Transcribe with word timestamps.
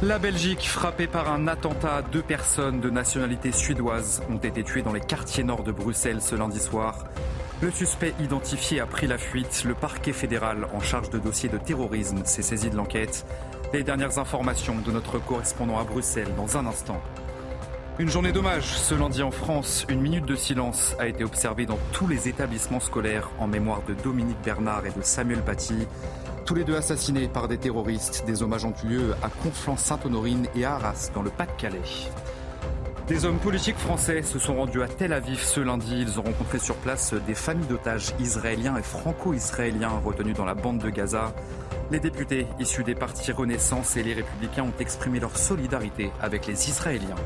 La 0.00 0.20
Belgique, 0.20 0.68
frappée 0.68 1.08
par 1.08 1.28
un 1.32 1.48
attentat, 1.48 2.02
deux 2.02 2.22
personnes 2.22 2.78
de 2.78 2.88
nationalité 2.88 3.50
suédoise 3.50 4.22
ont 4.30 4.36
été 4.36 4.62
tuées 4.62 4.82
dans 4.82 4.92
les 4.92 5.00
quartiers 5.00 5.42
nord 5.42 5.64
de 5.64 5.72
Bruxelles 5.72 6.22
ce 6.22 6.36
lundi 6.36 6.60
soir. 6.60 7.04
Le 7.60 7.72
suspect 7.72 8.14
identifié 8.20 8.78
a 8.78 8.86
pris 8.86 9.08
la 9.08 9.18
fuite. 9.18 9.64
Le 9.64 9.74
parquet 9.74 10.12
fédéral 10.12 10.68
en 10.72 10.78
charge 10.78 11.10
de 11.10 11.18
dossiers 11.18 11.48
de 11.48 11.58
terrorisme 11.58 12.24
s'est 12.24 12.42
saisi 12.42 12.70
de 12.70 12.76
l'enquête. 12.76 13.26
Les 13.72 13.82
dernières 13.82 14.20
informations 14.20 14.76
de 14.76 14.92
notre 14.92 15.18
correspondant 15.18 15.80
à 15.80 15.82
Bruxelles 15.82 16.32
dans 16.36 16.56
un 16.56 16.66
instant. 16.66 17.02
Une 17.98 18.08
journée 18.08 18.30
d'hommage 18.30 18.78
ce 18.78 18.94
lundi 18.94 19.24
en 19.24 19.32
France. 19.32 19.84
Une 19.88 20.00
minute 20.00 20.26
de 20.26 20.36
silence 20.36 20.94
a 21.00 21.08
été 21.08 21.24
observée 21.24 21.66
dans 21.66 21.78
tous 21.90 22.06
les 22.06 22.28
établissements 22.28 22.78
scolaires 22.78 23.30
en 23.40 23.48
mémoire 23.48 23.82
de 23.88 23.94
Dominique 23.94 24.40
Bernard 24.44 24.86
et 24.86 24.92
de 24.96 25.02
Samuel 25.02 25.42
Paty. 25.42 25.88
Tous 26.48 26.54
les 26.54 26.64
deux 26.64 26.76
assassinés 26.76 27.28
par 27.28 27.46
des 27.46 27.58
terroristes. 27.58 28.24
Des 28.26 28.42
hommages 28.42 28.64
ont 28.64 28.72
eu 28.82 28.86
lieu 28.86 29.14
à 29.22 29.28
Conflans-Sainte-Honorine 29.28 30.46
et 30.54 30.64
à 30.64 30.76
Arras 30.76 31.10
dans 31.12 31.20
le 31.20 31.28
Pas-de-Calais. 31.28 31.82
Des 33.06 33.26
hommes 33.26 33.36
politiques 33.36 33.76
français 33.76 34.22
se 34.22 34.38
sont 34.38 34.56
rendus 34.56 34.82
à 34.82 34.88
Tel 34.88 35.12
Aviv 35.12 35.42
ce 35.42 35.60
lundi. 35.60 36.00
Ils 36.00 36.18
ont 36.18 36.22
rencontré 36.22 36.58
sur 36.58 36.76
place 36.76 37.12
des 37.12 37.34
familles 37.34 37.66
d'otages 37.66 38.14
israéliens 38.18 38.78
et 38.78 38.82
franco-israéliens 38.82 40.00
retenus 40.02 40.34
dans 40.34 40.46
la 40.46 40.54
bande 40.54 40.78
de 40.78 40.88
Gaza. 40.88 41.34
Les 41.90 42.00
députés 42.00 42.46
issus 42.58 42.82
des 42.82 42.94
partis 42.94 43.30
Renaissance 43.30 43.98
et 43.98 44.02
les 44.02 44.14
Républicains 44.14 44.64
ont 44.64 44.80
exprimé 44.80 45.20
leur 45.20 45.36
solidarité 45.36 46.12
avec 46.18 46.46
les 46.46 46.70
Israéliens. 46.70 47.16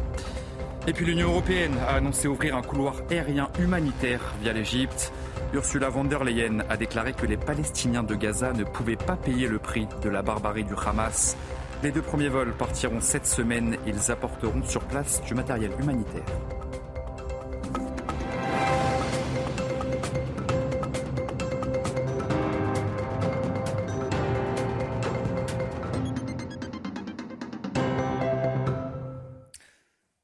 Et 0.89 0.93
puis 0.93 1.07
l'Union 1.07 1.29
européenne 1.29 1.77
a 1.87 1.95
annoncé 1.95 2.27
ouvrir 2.27 2.57
un 2.57 2.63
couloir 2.63 2.97
aérien 3.09 3.51
humanitaire 3.61 4.35
via 4.43 4.53
l'Égypte. 4.53 5.13
Ursula 5.55 5.91
von 5.91 6.05
der 6.05 6.25
Leyen 6.25 6.65
a 6.71 6.79
déclaré 6.79 7.13
que 7.13 7.27
les 7.27 7.37
Palestiniens 7.37 8.03
de 8.03 8.15
Gaza 8.15 8.55
ne 8.55 8.65
pouvaient 8.65 8.97
pas 8.97 9.17
payer 9.17 9.49
le 9.49 9.59
prix 9.59 9.87
de 10.03 10.09
la 10.09 10.23
barbarie 10.23 10.65
du 10.65 10.73
Hamas. 10.75 11.37
Les 11.83 11.93
deux 11.93 12.01
premiers 12.01 12.31
vols 12.31 12.53
partiront 12.53 13.01
cette 13.01 13.27
semaine. 13.27 13.77
Ils 13.87 14.11
apporteront 14.11 14.63
sur 14.65 14.81
place 14.83 15.23
du 15.23 15.35
matériel 15.35 15.73
humanitaire. 15.79 16.25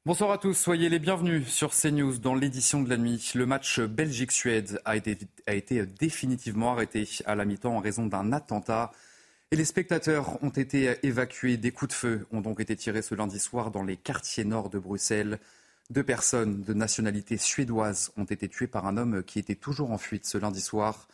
Bonsoir 0.09 0.31
à 0.31 0.39
tous, 0.39 0.55
soyez 0.55 0.89
les 0.89 0.97
bienvenus 0.97 1.47
sur 1.49 1.69
CNews 1.69 2.17
dans 2.17 2.33
l'édition 2.33 2.81
de 2.81 2.89
la 2.89 2.97
nuit. 2.97 3.33
Le 3.35 3.45
match 3.45 3.79
Belgique-Suède 3.79 4.81
a 4.83 4.95
été, 4.95 5.19
a 5.45 5.53
été 5.53 5.85
définitivement 5.85 6.71
arrêté 6.71 7.07
à 7.27 7.35
la 7.35 7.45
mi-temps 7.45 7.75
en 7.75 7.79
raison 7.79 8.07
d'un 8.07 8.33
attentat. 8.33 8.91
Et 9.51 9.55
les 9.55 9.65
spectateurs 9.65 10.43
ont 10.43 10.49
été 10.49 10.97
évacués. 11.03 11.57
Des 11.57 11.69
coups 11.69 11.89
de 11.89 11.93
feu 11.93 12.25
ont 12.31 12.41
donc 12.41 12.59
été 12.59 12.75
tirés 12.75 13.03
ce 13.03 13.13
lundi 13.13 13.37
soir 13.37 13.69
dans 13.69 13.83
les 13.83 13.97
quartiers 13.97 14.45
nord 14.45 14.71
de 14.71 14.79
Bruxelles. 14.79 15.37
Deux 15.91 16.01
personnes 16.01 16.63
de 16.63 16.73
nationalité 16.73 17.37
suédoise 17.37 18.11
ont 18.17 18.25
été 18.25 18.49
tuées 18.49 18.65
par 18.65 18.87
un 18.87 18.97
homme 18.97 19.21
qui 19.21 19.37
était 19.37 19.53
toujours 19.53 19.91
en 19.91 19.99
fuite 19.99 20.25
ce 20.25 20.39
lundi 20.39 20.61
soir. 20.61 21.07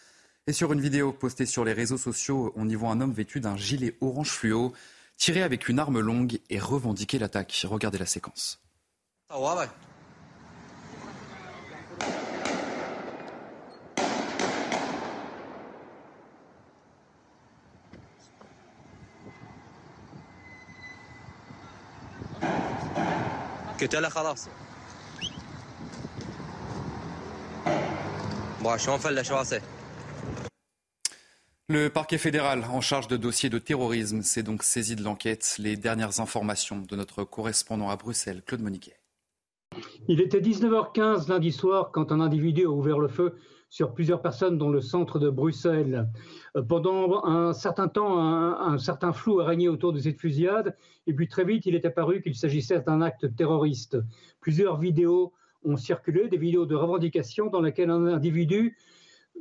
Et 0.47 0.53
sur 0.53 0.71
une 0.71 0.79
vidéo 0.79 1.11
postée 1.11 1.45
sur 1.45 1.65
les 1.65 1.73
réseaux 1.73 1.97
sociaux, 1.97 2.53
on 2.55 2.69
y 2.69 2.75
voit 2.75 2.91
un 2.91 3.01
homme 3.01 3.11
vêtu 3.11 3.41
d'un 3.41 3.57
gilet 3.57 3.97
orange 3.99 4.29
fluo, 4.29 4.71
tiré 5.17 5.43
avec 5.43 5.67
une 5.67 5.79
arme 5.79 5.99
longue 5.99 6.39
et 6.49 6.59
revendiquer 6.59 7.19
l'attaque. 7.19 7.65
Regardez 7.67 7.97
la 7.97 8.05
séquence. 8.05 8.64
قتله 23.80 24.08
خلاص 24.08 24.48
شلون 28.76 28.98
فلش 28.98 29.30
راسه 29.30 29.62
Le 31.68 31.88
parquet 31.88 32.18
fédéral 32.18 32.64
en 32.64 32.80
charge 32.80 33.06
de 33.06 33.16
dossiers 33.16 33.48
de 33.48 33.60
terrorisme 33.60 34.22
s'est 34.22 34.42
donc 34.42 34.64
saisi 34.64 34.96
de 34.96 35.04
l'enquête. 35.04 35.54
Les 35.58 35.76
dernières 35.76 36.18
informations 36.18 36.78
de 36.80 36.96
notre 36.96 37.22
correspondant 37.22 37.90
à 37.90 37.96
Bruxelles, 37.96 38.42
Claude 38.44 38.60
Moniquet. 38.60 38.96
Il 40.07 40.21
était 40.21 40.39
19h15 40.39 41.29
lundi 41.29 41.51
soir 41.51 41.89
quand 41.91 42.11
un 42.11 42.19
individu 42.19 42.65
a 42.65 42.69
ouvert 42.69 42.99
le 42.99 43.07
feu 43.07 43.33
sur 43.69 43.95
plusieurs 43.95 44.21
personnes 44.21 44.59
dans 44.59 44.69
le 44.69 44.79
centre 44.79 45.17
de 45.17 45.31
Bruxelles. 45.31 46.07
Euh, 46.55 46.61
pendant 46.61 47.25
un 47.25 47.53
certain 47.53 47.87
temps, 47.87 48.19
un, 48.19 48.77
certain 48.77 49.13
flou 49.13 49.39
a 49.39 49.45
régné 49.45 49.67
autour 49.67 49.93
de 49.93 49.99
cette 49.99 50.19
fusillade, 50.19 50.75
et 51.07 51.13
puis 51.13 51.27
très 51.27 51.43
vite, 51.43 51.65
il 51.65 51.73
est 51.73 51.85
apparu 51.85 52.21
qu'il 52.21 52.35
s'agissait 52.35 52.81
d'un 52.81 53.01
acte 53.01 53.35
terroriste. 53.35 53.97
Plusieurs 54.41 54.77
vidéos 54.77 55.33
ont 55.63 55.75
circulé, 55.75 56.27
des 56.27 56.37
vidéos 56.37 56.67
de 56.67 56.75
revendication 56.75 57.47
dans 57.47 57.61
lesquelles 57.61 57.89
un 57.89 58.05
individu 58.05 58.77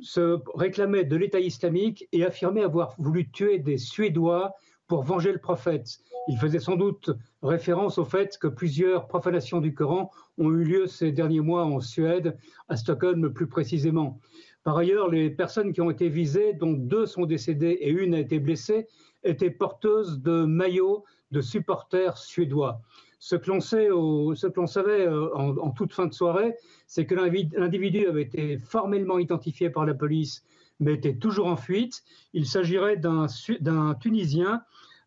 se 0.00 0.40
réclamait 0.54 1.04
de 1.04 1.16
l'État 1.16 1.40
islamique 1.40 2.08
et 2.12 2.24
affirmait 2.24 2.64
avoir 2.64 2.94
voulu 2.98 3.30
tuer 3.30 3.58
des 3.58 3.76
Suédois 3.76 4.54
pour 4.86 5.02
venger 5.02 5.32
le 5.32 5.38
prophète. 5.38 5.98
Il 6.28 6.38
faisait 6.38 6.58
sans 6.58 6.76
doute 6.76 7.10
référence 7.42 7.98
au 7.98 8.04
fait 8.04 8.38
que 8.38 8.48
plusieurs 8.48 9.06
profanations 9.06 9.60
du 9.60 9.74
Coran 9.74 10.10
ont 10.38 10.50
eu 10.50 10.64
lieu 10.64 10.86
ces 10.86 11.12
derniers 11.12 11.40
mois 11.40 11.64
en 11.64 11.80
Suède, 11.80 12.36
à 12.68 12.76
Stockholm 12.76 13.32
plus 13.32 13.46
précisément. 13.46 14.18
Par 14.62 14.78
ailleurs, 14.78 15.10
les 15.10 15.28
personnes 15.28 15.74
qui 15.74 15.82
ont 15.82 15.90
été 15.90 16.08
visées, 16.08 16.54
dont 16.54 16.72
deux 16.72 17.04
sont 17.04 17.26
décédées 17.26 17.76
et 17.80 17.90
une 17.90 18.14
a 18.14 18.18
été 18.18 18.38
blessée, 18.38 18.86
étaient 19.22 19.50
porteuses 19.50 20.20
de 20.20 20.44
maillots 20.44 21.04
de 21.30 21.40
supporters 21.42 22.16
suédois. 22.16 22.80
Ce 23.18 23.36
que 23.36 23.50
l'on 23.50 23.60
savait 23.60 25.06
euh, 25.06 25.34
en, 25.34 25.70
toute 25.70 25.92
fin 25.92 26.06
de 26.06 26.12
soirée, 26.12 26.54
c'est 26.86 27.06
que 27.06 27.14
l'individu 27.14 28.06
avait 28.06 28.22
été 28.22 28.58
formellement 28.58 29.18
identifié 29.18 29.70
par 29.70 29.86
la 29.86 29.94
police, 29.94 30.44
mais 30.80 30.94
était 30.94 31.16
toujours 31.16 31.46
en 31.46 31.56
fuite. 31.56 32.02
Il 32.32 32.46
s'agirait 32.46 32.96
d'un 32.96 33.94
Tunisien 34.00 34.62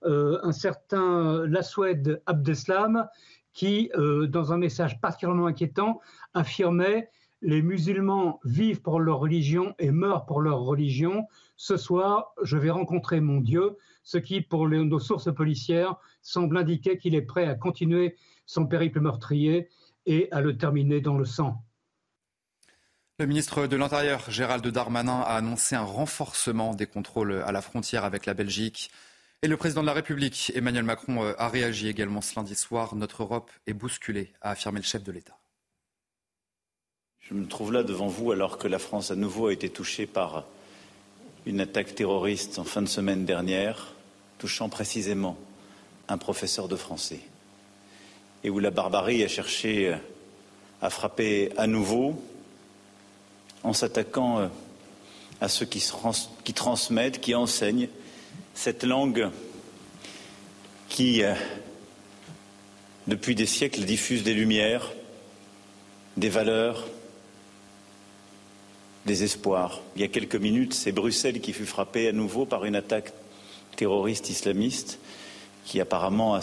euh, 0.06 0.40
un 0.44 0.52
certain 0.52 1.46
Laswed 1.48 2.22
Abdeslam 2.26 3.08
qui, 3.54 3.90
euh, 3.96 4.28
dans 4.28 4.54
un 4.54 4.58
message 4.58 5.02
particulièrement 5.02 5.48
inquiétant, 5.48 6.00
affirmait 6.34 7.10
les 7.42 7.62
musulmans 7.62 8.40
vivent 8.46 8.82
pour 8.82 9.00
leur 9.00 9.20
religion 9.20 9.76
et 9.80 9.92
meurent 9.92 10.26
pour 10.26 10.42
leur 10.42 10.60
religion. 10.60 11.28
Ce 11.56 11.78
soir, 11.78 12.34
je 12.42 12.58
vais 12.58 12.72
rencontrer 12.72 13.22
mon 13.22 13.42
Dieu, 13.42 13.78
ce 14.04 14.18
qui, 14.18 14.42
pour 14.42 14.68
nos 14.68 15.00
sources 15.00 15.34
policières, 15.34 15.98
semble 16.22 16.58
indiquer 16.58 16.98
qu'il 16.98 17.14
est 17.16 17.22
prêt 17.22 17.46
à 17.46 17.56
continuer 17.56 18.16
son 18.46 18.66
périple 18.66 19.02
meurtrier 19.02 19.70
et 20.06 20.32
à 20.32 20.42
le 20.42 20.58
terminer 20.58 21.02
dans 21.02 21.18
le 21.18 21.26
sang. 21.26 21.64
Le 23.20 23.26
ministre 23.26 23.66
de 23.66 23.76
l'Intérieur, 23.76 24.30
Gérald 24.30 24.68
Darmanin, 24.68 25.22
a 25.22 25.38
annoncé 25.38 25.76
un 25.76 25.82
renforcement 25.82 26.76
des 26.76 26.86
contrôles 26.86 27.42
à 27.48 27.52
la 27.52 27.64
frontière 27.64 28.06
avec 28.06 28.28
la 28.28 28.36
Belgique. 28.36 28.92
Et 29.42 29.48
le 29.48 29.58
président 29.58 29.82
de 29.82 29.88
la 29.88 29.94
République, 29.94 30.52
Emmanuel 30.54 30.84
Macron, 30.84 31.24
euh, 31.24 31.34
a 31.40 31.50
réagi 31.50 31.88
également 31.88 32.22
ce 32.22 32.36
lundi 32.36 32.54
soir. 32.54 32.94
Notre 32.94 33.24
Europe 33.24 33.50
est 33.66 33.74
bousculée, 33.74 34.34
a 34.44 34.52
affirmé 34.52 34.80
le 34.82 34.86
chef 34.86 35.04
de 35.04 35.12
l'État. 35.12 35.36
Je 37.20 37.34
me 37.34 37.48
trouve 37.48 37.74
là 37.74 37.82
devant 37.82 38.06
vous 38.06 38.32
alors 38.32 38.60
que 38.60 38.68
la 38.68 38.78
France 38.78 39.10
à 39.10 39.16
nouveau 39.16 39.50
été 39.50 39.68
touchée 39.68 40.06
par 40.06 40.44
une 41.48 41.60
attaque 41.60 41.96
terroriste 41.96 42.60
en 42.60 42.66
fin 42.66 42.84
de 42.84 42.88
semaine 42.88 43.26
dernière, 43.26 43.96
touchant 44.38 44.70
précisément 44.70 45.40
un 46.08 46.20
professeur 46.20 46.68
de 46.68 46.76
français, 46.76 47.22
et 48.44 48.52
où 48.52 48.60
la 48.60 48.70
barbarie 48.70 49.24
a 49.24 49.28
cherché 49.28 49.88
euh, 49.88 49.98
à 50.84 50.92
frapper 50.92 51.52
à 51.58 51.66
nouveau 51.66 52.22
en 53.64 53.74
s'attaquant 53.74 54.40
euh, 54.40 54.48
à 55.42 55.50
ceux 55.50 55.66
qui, 55.66 55.82
transmettent, 56.54 57.20
qui 57.20 57.36
enseignent 57.36 57.90
cette 58.54 58.84
langue 58.84 59.30
qui, 60.90 61.24
euh, 61.24 61.34
depuis 63.08 63.36
des 63.36 63.46
siècles, 63.46 63.84
diffuse 63.84 64.24
des 64.24 64.34
lumières, 64.34 64.92
des 66.16 66.30
valeurs, 66.30 66.88
des 69.06 69.24
espoirs. 69.24 69.82
Il 69.96 70.02
y 70.02 70.06
a 70.06 70.08
quelques 70.08 70.36
minutes, 70.36 70.74
c'est 70.74 70.92
Bruxelles 70.92 71.40
qui 71.40 71.54
fut 71.54 71.66
frappée 71.66 72.08
à 72.08 72.12
nouveau 72.12 72.46
par 72.46 72.66
une 72.66 72.76
attaque 72.76 73.14
terroriste 73.76 74.30
islamiste 74.30 75.00
qui 75.66 75.80
apparemment, 75.82 76.40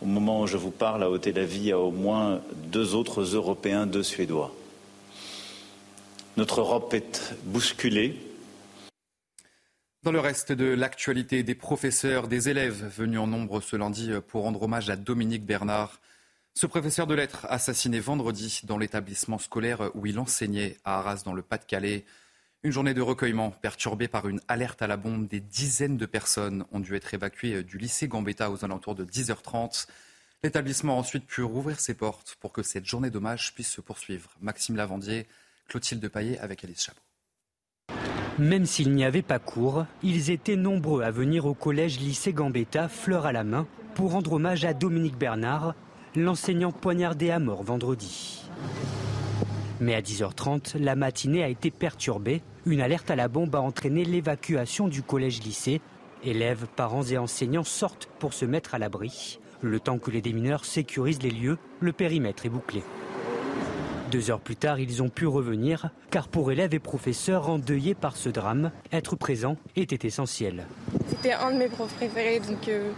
au 0.00 0.06
moment 0.06 0.40
où 0.40 0.46
je 0.46 0.56
vous 0.56 0.70
parle, 0.70 1.02
a 1.02 1.10
ôté 1.10 1.32
la 1.32 1.44
vie 1.44 1.70
à 1.70 1.78
au 1.78 1.90
moins 1.90 2.40
deux 2.54 2.94
autres 2.94 3.22
Européens, 3.22 3.86
deux 3.86 4.02
Suédois. 4.02 4.54
Notre 6.38 6.60
Europe 6.60 6.94
est 6.94 7.34
bousculée. 7.44 8.16
Dans 10.02 10.12
le 10.12 10.18
reste 10.18 10.50
de 10.50 10.64
l'actualité, 10.64 11.42
des 11.42 11.54
professeurs, 11.54 12.26
des 12.26 12.48
élèves 12.48 12.86
venus 12.96 13.18
en 13.18 13.26
nombre 13.26 13.60
ce 13.60 13.76
lundi 13.76 14.10
pour 14.28 14.44
rendre 14.44 14.62
hommage 14.62 14.88
à 14.88 14.96
Dominique 14.96 15.44
Bernard. 15.44 16.00
Ce 16.54 16.66
professeur 16.66 17.06
de 17.06 17.14
lettres 17.14 17.46
assassiné 17.50 18.00
vendredi 18.00 18.62
dans 18.64 18.78
l'établissement 18.78 19.36
scolaire 19.38 19.90
où 19.94 20.06
il 20.06 20.18
enseignait 20.18 20.78
à 20.84 21.00
Arras 21.00 21.20
dans 21.22 21.34
le 21.34 21.42
Pas-de-Calais. 21.42 22.06
Une 22.62 22.72
journée 22.72 22.94
de 22.94 23.02
recueillement 23.02 23.50
perturbée 23.50 24.08
par 24.08 24.26
une 24.26 24.40
alerte 24.48 24.80
à 24.80 24.86
la 24.86 24.96
bombe. 24.96 25.28
Des 25.28 25.40
dizaines 25.40 25.98
de 25.98 26.06
personnes 26.06 26.64
ont 26.72 26.80
dû 26.80 26.96
être 26.96 27.12
évacuées 27.12 27.62
du 27.62 27.76
lycée 27.76 28.08
Gambetta 28.08 28.50
aux 28.50 28.64
alentours 28.64 28.94
de 28.94 29.04
10h30. 29.04 29.86
L'établissement 30.42 30.94
a 30.94 31.00
ensuite 31.00 31.26
pu 31.26 31.42
rouvrir 31.42 31.78
ses 31.78 31.94
portes 31.94 32.36
pour 32.40 32.52
que 32.52 32.62
cette 32.62 32.86
journée 32.86 33.10
d'hommage 33.10 33.54
puisse 33.54 33.70
se 33.70 33.82
poursuivre. 33.82 34.30
Maxime 34.40 34.76
Lavandier, 34.76 35.26
Clotilde 35.68 36.08
Paillet 36.08 36.38
avec 36.38 36.64
Alice 36.64 36.84
Chabot. 36.84 37.00
Même 38.38 38.64
s'il 38.64 38.92
n'y 38.94 39.04
avait 39.04 39.22
pas 39.22 39.38
cours, 39.38 39.84
ils 40.02 40.30
étaient 40.30 40.56
nombreux 40.56 41.02
à 41.02 41.10
venir 41.10 41.44
au 41.44 41.54
collège 41.54 42.00
lycée 42.00 42.32
Gambetta, 42.32 42.88
fleur 42.88 43.26
à 43.26 43.32
la 43.32 43.44
main, 43.44 43.66
pour 43.94 44.12
rendre 44.12 44.32
hommage 44.32 44.64
à 44.64 44.72
Dominique 44.72 45.18
Bernard, 45.18 45.74
l'enseignant 46.16 46.72
poignardé 46.72 47.30
à 47.30 47.38
mort 47.38 47.62
vendredi. 47.62 48.42
Mais 49.80 49.94
à 49.94 50.00
10h30, 50.00 50.78
la 50.78 50.96
matinée 50.96 51.42
a 51.42 51.48
été 51.48 51.70
perturbée. 51.70 52.42
Une 52.64 52.80
alerte 52.80 53.10
à 53.10 53.16
la 53.16 53.28
bombe 53.28 53.54
a 53.54 53.60
entraîné 53.60 54.04
l'évacuation 54.04 54.88
du 54.88 55.02
collège-lycée. 55.02 55.80
Élèves, 56.22 56.66
parents 56.76 57.02
et 57.02 57.18
enseignants 57.18 57.64
sortent 57.64 58.08
pour 58.18 58.32
se 58.32 58.44
mettre 58.44 58.74
à 58.74 58.78
l'abri. 58.78 59.40
Le 59.60 59.78
temps 59.78 59.98
que 59.98 60.10
les 60.10 60.22
démineurs 60.22 60.64
sécurisent 60.64 61.22
les 61.22 61.30
lieux, 61.30 61.58
le 61.80 61.92
périmètre 61.92 62.46
est 62.46 62.50
bouclé. 62.50 62.82
Deux 64.12 64.30
heures 64.30 64.40
plus 64.40 64.56
tard, 64.56 64.78
ils 64.78 65.02
ont 65.02 65.08
pu 65.08 65.26
revenir, 65.26 65.88
car 66.10 66.28
pour 66.28 66.52
élèves 66.52 66.74
et 66.74 66.78
professeurs 66.78 67.48
endeuillés 67.48 67.94
par 67.94 68.18
ce 68.18 68.28
drame, 68.28 68.70
être 68.92 69.16
présent 69.16 69.56
était 69.74 70.06
essentiel. 70.06 70.66
C'était 71.08 71.32
un 71.32 71.50
de 71.50 71.56
mes 71.56 71.68
profs 71.68 71.94
préférés, 71.94 72.38
donc 72.40 72.68
euh, 72.68 72.90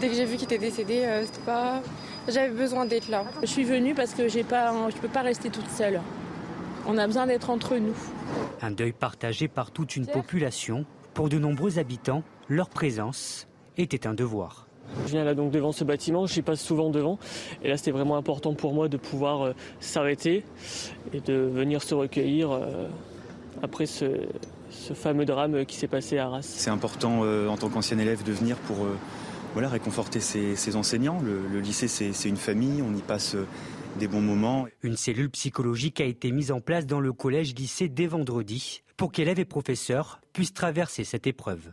dès 0.00 0.08
que 0.08 0.14
j'ai 0.14 0.24
vu 0.24 0.34
qu'il 0.34 0.46
était 0.46 0.58
décédé, 0.58 1.04
euh, 1.04 1.24
c'était 1.24 1.46
pas 1.46 1.80
j'avais 2.26 2.52
besoin 2.52 2.86
d'être 2.86 3.08
là. 3.08 3.24
Je 3.42 3.46
suis 3.46 3.62
venue 3.62 3.94
parce 3.94 4.14
que 4.14 4.26
j'ai 4.26 4.42
pas, 4.42 4.72
je 4.90 4.96
ne 4.96 5.00
peux 5.00 5.06
pas 5.06 5.22
rester 5.22 5.48
toute 5.48 5.70
seule. 5.70 6.00
On 6.88 6.98
a 6.98 7.06
besoin 7.06 7.28
d'être 7.28 7.48
entre 7.48 7.76
nous. 7.76 7.94
Un 8.62 8.72
deuil 8.72 8.92
partagé 8.92 9.46
par 9.46 9.70
toute 9.70 9.94
une 9.94 10.08
population. 10.08 10.86
Pour 11.14 11.28
de 11.28 11.38
nombreux 11.38 11.78
habitants, 11.78 12.24
leur 12.48 12.68
présence 12.68 13.46
était 13.76 14.08
un 14.08 14.14
devoir. 14.14 14.66
Je 15.06 15.12
viens 15.12 15.24
là 15.24 15.34
donc 15.34 15.50
devant 15.50 15.72
ce 15.72 15.84
bâtiment, 15.84 16.26
je 16.26 16.40
passe 16.40 16.60
souvent 16.60 16.90
devant. 16.90 17.18
Et 17.62 17.68
là, 17.68 17.76
c'était 17.76 17.90
vraiment 17.90 18.16
important 18.16 18.54
pour 18.54 18.74
moi 18.74 18.88
de 18.88 18.96
pouvoir 18.96 19.42
euh, 19.42 19.52
s'arrêter 19.80 20.44
et 21.12 21.20
de 21.20 21.34
venir 21.34 21.82
se 21.82 21.94
recueillir 21.94 22.50
euh, 22.50 22.86
après 23.62 23.86
ce, 23.86 24.26
fameux 24.94 25.24
drame 25.24 25.64
qui 25.66 25.76
s'est 25.76 25.88
passé 25.88 26.18
à 26.18 26.26
Arras. 26.26 26.42
C'est 26.42 26.70
important 26.70 27.20
euh, 27.24 27.48
en 27.48 27.56
tant 27.56 27.68
qu'ancien 27.68 27.98
élève 27.98 28.22
de 28.22 28.32
venir 28.32 28.56
pour 28.58 28.86
voilà, 29.52 29.68
réconforter 29.68 30.20
ses, 30.20 30.76
enseignants. 30.76 31.20
Le, 31.22 31.60
lycée, 31.60 31.88
c'est 31.88 32.28
une 32.28 32.36
famille, 32.36 32.82
on 32.82 32.94
y 32.96 33.02
passe 33.02 33.36
des 33.98 34.08
bons 34.08 34.22
moments. 34.22 34.66
Une 34.82 34.96
cellule 34.96 35.30
psychologique 35.30 36.00
a 36.00 36.04
été 36.04 36.32
mise 36.32 36.50
en 36.50 36.60
place 36.60 36.86
dans 36.86 37.00
le 37.00 37.12
collège-lycée 37.12 37.88
dès 37.88 38.06
vendredi 38.06 38.82
pour 38.96 39.12
qu'élèves 39.12 39.40
et 39.40 39.44
professeurs 39.44 40.20
puissent 40.32 40.54
traverser 40.54 41.04
cette 41.04 41.26
épreuve. 41.26 41.72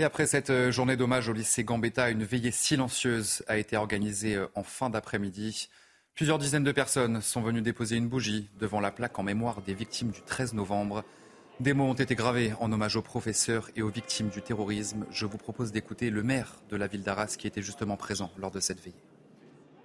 Et 0.00 0.04
après 0.04 0.26
cette 0.26 0.48
euh, 0.48 0.72
journée 0.72 0.96
d'hommage 0.96 1.28
au 1.28 1.34
lycée 1.34 1.62
Gambetta, 1.62 2.08
une 2.08 2.24
veillée 2.24 2.52
silencieuse 2.52 3.44
a 3.48 3.58
été 3.58 3.76
organisée 3.76 4.34
euh, 4.34 4.46
en 4.54 4.62
fin 4.62 4.88
d'après-midi. 4.88 5.68
Plusieurs 6.14 6.38
dizaines 6.38 6.64
de 6.64 6.72
personnes 6.72 7.20
sont 7.20 7.42
venues 7.42 7.60
déposer 7.60 7.96
une 7.96 8.08
bougie 8.08 8.48
devant 8.58 8.80
la 8.80 8.92
plaque 8.92 9.18
en 9.18 9.22
mémoire 9.22 9.60
des 9.60 9.74
victimes 9.74 10.08
du 10.08 10.22
13 10.22 10.54
novembre. 10.54 11.04
Des 11.60 11.74
mots 11.74 11.84
ont 11.84 11.92
été 11.92 12.14
gravés 12.14 12.54
en 12.60 12.72
hommage 12.72 12.96
aux 12.96 13.02
professeurs 13.02 13.68
et 13.76 13.82
aux 13.82 13.90
victimes 13.90 14.30
du 14.30 14.40
terrorisme. 14.40 15.04
Je 15.10 15.26
vous 15.26 15.36
propose 15.36 15.70
d'écouter 15.70 16.08
le 16.08 16.22
maire 16.22 16.62
de 16.70 16.78
la 16.78 16.86
ville 16.86 17.02
d'Arras 17.02 17.36
qui 17.38 17.46
était 17.46 17.60
justement 17.60 17.98
présent 17.98 18.32
lors 18.38 18.50
de 18.50 18.60
cette 18.60 18.80
veillée. 18.80 19.09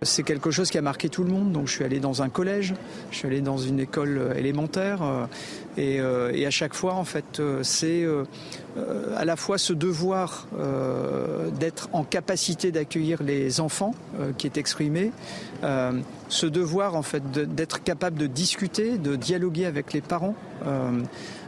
C'est 0.02 0.24
quelque 0.24 0.52
chose 0.52 0.70
qui 0.70 0.78
a 0.78 0.82
marqué 0.82 1.10
tout 1.10 1.24
le 1.24 1.32
monde. 1.32 1.52
Donc 1.52 1.68
je 1.68 1.74
suis 1.74 1.84
allé 1.84 2.00
dans 2.00 2.22
un 2.22 2.30
collège, 2.30 2.74
je 3.12 3.18
suis 3.18 3.28
allé 3.28 3.42
dans 3.42 3.58
une 3.58 3.80
école 3.80 4.18
euh, 4.18 4.34
élémentaire 4.34 5.02
euh, 5.02 5.26
euh, 5.78 6.32
et, 6.34 6.46
à 6.46 6.52
chaque 6.52 6.74
fois 6.74 6.94
en 6.94 7.04
fait 7.04 7.42
c'est 7.62 8.06
à 9.18 9.26
la 9.26 9.36
fois 9.36 9.58
ce 9.58 9.74
devoir 9.74 10.48
d'être 11.60 11.90
en 11.92 12.04
capacité 12.04 12.72
d'accueillir 12.72 13.24
les 13.24 13.60
enfants 13.60 13.94
qui 14.38 14.48
est 14.48 14.58
exprimé, 14.58 15.12
ce 15.62 16.46
devoir 16.46 16.96
en 16.96 17.02
fait 17.02 17.24
d'être 17.32 17.84
capable 17.84 18.18
de 18.18 18.28
discuter, 18.28 18.98
de 18.98 19.16
dialoguer 19.16 19.66
avec 19.66 19.94
les 19.94 20.02
parents 20.02 20.36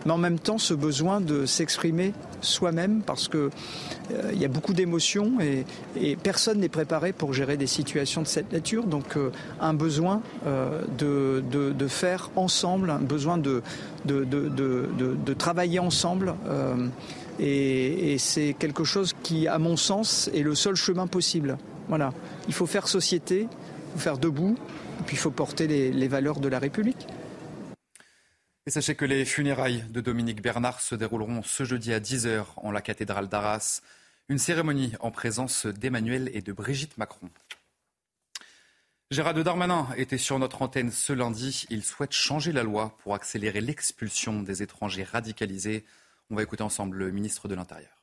mais 0.08 0.14
en 0.14 0.18
même 0.18 0.40
temps 0.40 0.58
ce 0.58 0.74
besoin 0.74 1.20
de 1.20 1.46
s'exprimer 1.46 2.14
soi-même 2.40 3.02
parce 3.06 3.28
que 3.28 3.50
euh, 4.12 4.32
y 4.34 4.46
a 4.46 4.48
beaucoup 4.48 4.74
d'émotions 4.74 5.34
et, 5.42 6.16
personne 6.16 6.60
n'est 6.60 6.70
préparé 6.70 7.12
pour 7.12 7.34
gérer 7.34 7.58
des 7.58 7.68
situations 7.68 8.22
de 8.22 8.28
cette 8.28 8.54
nature. 8.54 8.86
Donc 8.86 9.18
euh, 9.18 9.32
un 9.60 9.74
besoin 9.74 10.22
euh, 10.46 10.82
de, 10.98 11.88
faire 11.88 12.30
ensemble, 12.38 12.90
un 12.90 13.00
besoin 13.00 13.38
de, 13.38 13.62
travailler 15.38 15.80
ensemble. 15.80 16.36
et, 17.40 18.16
c'est 18.18 18.56
quelque 18.58 18.84
chose 18.84 19.14
qui, 19.24 19.48
à 19.48 19.60
mon 19.60 19.76
sens, 19.76 20.30
est 20.34 20.42
le 20.42 20.56
seul 20.56 20.76
chemin 20.76 21.08
possible. 21.08 21.58
Voilà. 21.90 22.14
Il 22.48 22.54
faut 22.54 22.66
faire 22.66 22.88
société, 22.88 23.48
faut 23.94 24.00
faire 24.00 24.18
debout, 24.18 24.58
et 25.00 25.04
puis 25.04 25.16
il 25.16 25.20
faut 25.20 25.32
porter 25.32 25.68
les 25.68 26.08
valeurs 26.08 26.40
de 26.40 26.48
la 26.48 26.60
République. 26.60 27.08
Et 28.68 28.70
sachez 28.70 28.96
que 28.96 29.06
les 29.06 29.24
funérailles 29.24 29.86
de 29.92 30.02
Dominique 30.02 30.42
Bernard 30.42 30.82
se 30.82 30.94
dérouleront 30.94 31.42
ce 31.42 31.64
jeudi 31.64 31.94
à 31.94 32.02
10h 32.02 32.48
en 32.58 32.70
la 32.70 32.82
cathédrale 32.82 33.30
d'Arras. 33.30 33.80
Une 34.28 34.40
cérémonie 34.40 34.92
en 35.00 35.10
présence 35.10 35.68
d'Emmanuel 35.68 36.30
et 36.34 36.42
de 36.42 36.52
Brigitte 36.52 36.98
Macron. 36.98 37.30
Gérard 39.10 39.36
Darmanin 39.36 39.88
était 39.96 40.18
sur 40.18 40.38
notre 40.38 40.62
antenne 40.62 40.92
ce 40.92 41.14
lundi. 41.14 41.66
Il 41.70 41.82
souhaite 41.82 42.12
changer 42.12 42.52
la 42.52 42.64
loi 42.64 42.98
pour 43.04 43.16
accélérer 43.16 43.62
l'expulsion 43.62 44.44
des 44.44 44.62
étrangers 44.62 45.06
radicalisés. 45.06 45.86
On 46.30 46.36
va 46.36 46.44
écouter 46.44 46.64
ensemble 46.64 46.98
le 46.98 47.12
ministre 47.12 47.48
de 47.48 47.56
l'Intérieur. 47.56 47.97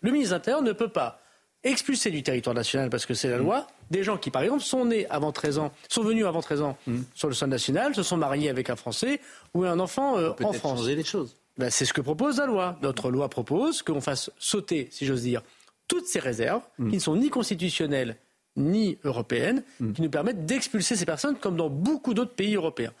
Le 0.00 0.10
ministre 0.10 0.30
de 0.30 0.36
l'Intérieur 0.36 0.62
ne 0.62 0.72
peut 0.72 0.88
pas 0.88 1.20
expulser 1.62 2.10
du 2.10 2.22
territoire 2.22 2.54
national 2.54 2.88
parce 2.88 3.06
que 3.06 3.14
c'est 3.14 3.28
la 3.28 3.36
loi 3.36 3.66
des 3.90 4.02
gens 4.02 4.16
qui, 4.16 4.30
par 4.30 4.42
exemple, 4.42 4.62
sont 4.62 4.84
nés 4.84 5.06
avant 5.10 5.32
13 5.32 5.58
ans, 5.58 5.72
sont 5.88 6.02
venus 6.02 6.24
avant 6.24 6.40
13 6.40 6.62
ans 6.62 6.78
mm. 6.86 7.00
sur 7.14 7.28
le 7.28 7.34
sol 7.34 7.48
national, 7.48 7.94
se 7.94 8.02
sont 8.02 8.16
mariés 8.16 8.48
avec 8.48 8.70
un 8.70 8.76
Français 8.76 9.20
ou 9.52 9.64
un 9.64 9.78
enfant 9.78 10.16
euh, 10.16 10.30
en 10.42 10.52
France. 10.52 10.78
changer 10.78 10.94
les 10.94 11.04
choses. 11.04 11.36
Ben, 11.58 11.70
c'est 11.70 11.84
ce 11.84 11.92
que 11.92 12.00
propose 12.00 12.38
la 12.38 12.46
loi. 12.46 12.78
Notre 12.82 13.10
loi 13.10 13.28
propose 13.28 13.82
qu'on 13.82 14.00
fasse 14.00 14.30
sauter, 14.38 14.88
si 14.90 15.04
j'ose 15.06 15.22
dire, 15.22 15.42
toutes 15.88 16.06
ces 16.06 16.20
réserves 16.20 16.62
mm. 16.78 16.90
qui 16.90 16.96
ne 16.96 17.00
sont 17.00 17.16
ni 17.16 17.30
constitutionnelles 17.30 18.16
ni 18.56 18.98
européennes, 19.04 19.62
mm. 19.80 19.92
qui 19.92 20.02
nous 20.02 20.10
permettent 20.10 20.46
d'expulser 20.46 20.96
ces 20.96 21.06
personnes 21.06 21.36
comme 21.36 21.56
dans 21.56 21.68
beaucoup 21.68 22.14
d'autres 22.14 22.34
pays 22.34 22.54
européens. 22.54 22.92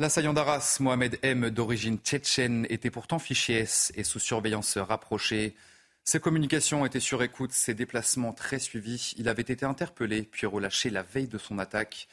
L'assaillant 0.00 0.32
d'Arras, 0.32 0.78
Mohamed 0.80 1.20
M, 1.22 1.50
d'origine 1.50 1.98
tchétchène, 1.98 2.66
était 2.68 2.90
pourtant 2.90 3.20
fiché 3.20 3.60
S 3.60 3.92
et 3.94 4.02
sous 4.02 4.18
surveillance 4.18 4.76
rapprochée. 4.76 5.54
Ses 6.02 6.18
communications 6.18 6.84
étaient 6.84 6.98
sur 6.98 7.22
écoute, 7.22 7.52
ses 7.52 7.74
déplacements 7.74 8.32
très 8.32 8.58
suivis. 8.58 9.14
Il 9.18 9.28
avait 9.28 9.42
été 9.42 9.64
interpellé 9.64 10.22
puis 10.24 10.48
relâché 10.48 10.90
la 10.90 11.04
veille 11.04 11.28
de 11.28 11.38
son 11.38 11.60
attaque. 11.60 12.08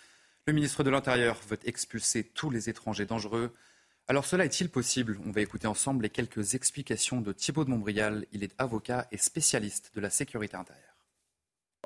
Le 0.46 0.54
ministre 0.54 0.84
de 0.84 0.92
l'Intérieur 0.92 1.40
veut 1.50 1.58
expulser 1.66 2.24
tous 2.24 2.52
les 2.52 2.70
étrangers 2.70 3.08
dangereux. 3.08 3.52
Alors 4.08 4.26
cela 4.26 4.46
est-il 4.46 4.70
possible? 4.70 5.20
On 5.26 5.32
va 5.32 5.42
écouter 5.42 5.66
ensemble 5.66 6.04
les 6.04 6.12
quelques 6.12 6.54
explications 6.54 7.20
de 7.20 7.34
Thibault 7.34 7.66
de 7.66 7.72
Montbrial. 7.72 8.28
Il 8.32 8.44
est 8.44 8.54
avocat 8.60 9.08
et 9.12 9.18
spécialiste 9.18 9.90
de 9.96 10.02
la 10.02 10.12
sécurité 10.12 10.56
intérieure. 10.56 10.91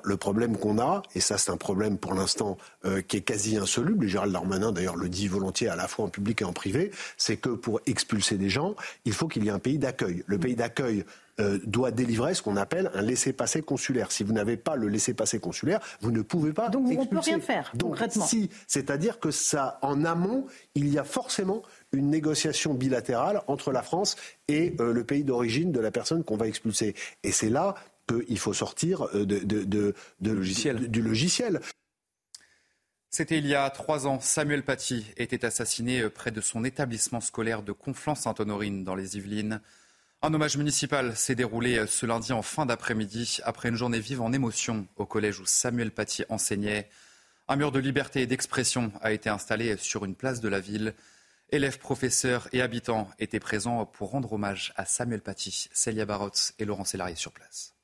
Le 0.04 0.16
problème 0.16 0.56
qu'on 0.56 0.78
a, 0.78 1.02
et 1.14 1.20
ça 1.20 1.38
c'est 1.38 1.50
un 1.50 1.56
problème 1.56 1.98
pour 1.98 2.14
l'instant 2.14 2.58
euh, 2.84 3.00
qui 3.00 3.16
est 3.16 3.22
quasi 3.22 3.56
insoluble, 3.56 4.04
et 4.04 4.08
Gérald 4.08 4.32
Darmanin 4.32 4.70
d'ailleurs 4.70 4.96
le 4.96 5.08
dit 5.08 5.26
volontiers 5.26 5.68
à 5.68 5.76
la 5.76 5.88
fois 5.88 6.04
en 6.04 6.08
public 6.08 6.42
et 6.42 6.44
en 6.44 6.52
privé, 6.52 6.90
c'est 7.16 7.36
que 7.36 7.48
pour 7.48 7.80
expulser 7.86 8.36
des 8.36 8.50
gens, 8.50 8.76
il 9.04 9.12
faut 9.12 9.26
qu'il 9.26 9.44
y 9.44 9.48
ait 9.48 9.52
un 9.52 9.58
pays 9.58 9.78
d'accueil. 9.78 10.22
Le 10.26 10.38
pays 10.38 10.54
d'accueil 10.54 11.04
euh, 11.38 11.58
doit 11.66 11.90
délivrer 11.90 12.32
ce 12.32 12.40
qu'on 12.40 12.56
appelle 12.56 12.90
un 12.94 13.02
laissez-passer 13.02 13.60
consulaire. 13.60 14.10
Si 14.10 14.24
vous 14.24 14.32
n'avez 14.32 14.56
pas 14.56 14.74
le 14.74 14.88
laissez-passer 14.88 15.38
consulaire, 15.38 15.80
vous 16.00 16.10
ne 16.10 16.22
pouvez 16.22 16.54
pas. 16.54 16.70
Donc 16.70 16.86
on 16.86 17.02
ne 17.02 17.04
peut 17.04 17.18
rien 17.18 17.40
faire 17.40 17.72
concrètement. 17.78 18.24
Si, 18.24 18.48
c'est-à-dire 18.66 19.20
que 19.20 19.30
ça, 19.30 19.78
en 19.82 20.06
amont, 20.06 20.46
il 20.74 20.88
y 20.88 20.98
a 20.98 21.04
forcément 21.04 21.62
une 21.92 22.08
négociation 22.08 22.72
bilatérale 22.72 23.42
entre 23.48 23.70
la 23.70 23.82
France 23.82 24.16
et 24.48 24.74
euh, 24.80 24.94
le 24.94 25.04
pays 25.04 25.24
d'origine 25.24 25.72
de 25.72 25.80
la 25.80 25.90
personne 25.90 26.24
qu'on 26.24 26.38
va 26.38 26.46
expulser. 26.46 26.94
Et 27.22 27.32
c'est 27.32 27.50
là 27.50 27.74
qu'il 28.08 28.38
faut 28.38 28.52
sortir 28.52 29.08
euh, 29.14 29.24
de, 29.26 29.94
du 30.20 31.02
logiciel. 31.02 31.60
C'était 33.10 33.38
il 33.38 33.46
y 33.46 33.54
a 33.54 33.68
trois 33.70 34.06
ans. 34.06 34.20
Samuel 34.20 34.62
Paty 34.62 35.06
était 35.16 35.44
assassiné 35.44 36.08
près 36.10 36.30
de 36.30 36.40
son 36.40 36.64
établissement 36.64 37.20
scolaire 37.20 37.62
de 37.62 37.72
Conflans-Sainte-Honorine 37.72 38.84
dans 38.84 38.94
les 38.94 39.16
Yvelines. 39.16 39.60
Un 40.22 40.34
hommage 40.34 40.56
municipal 40.56 41.16
s'est 41.16 41.34
déroulé 41.34 41.86
ce 41.86 42.04
lundi 42.04 42.32
en 42.32 42.42
fin 42.42 42.66
d'après-midi 42.66 43.38
après 43.44 43.68
une 43.68 43.76
journée 43.76 44.00
vive 44.00 44.22
en 44.22 44.32
émotion 44.32 44.86
au 44.96 45.06
collège 45.06 45.40
où 45.40 45.46
Samuel 45.46 45.92
Paty 45.92 46.24
enseignait. 46.28 46.88
Un 47.48 47.56
mur 47.56 47.70
de 47.70 47.78
liberté 47.78 48.22
et 48.22 48.26
d'expression 48.26 48.90
a 49.02 49.12
été 49.12 49.28
installé 49.28 49.76
sur 49.76 50.04
une 50.04 50.16
place 50.16 50.40
de 50.40 50.48
la 50.48 50.58
ville. 50.58 50.94
Élèves, 51.50 51.78
professeurs 51.78 52.48
et 52.52 52.60
habitants 52.60 53.08
étaient 53.20 53.38
présents 53.38 53.86
pour 53.86 54.10
rendre 54.10 54.32
hommage 54.32 54.72
à 54.76 54.84
Samuel 54.84 55.20
Paty, 55.20 55.68
Célia 55.72 56.06
Barotte 56.06 56.54
et 56.58 56.64
Laurent 56.64 56.84
Sélarié 56.84 57.14
sur 57.14 57.30
place. 57.30 57.75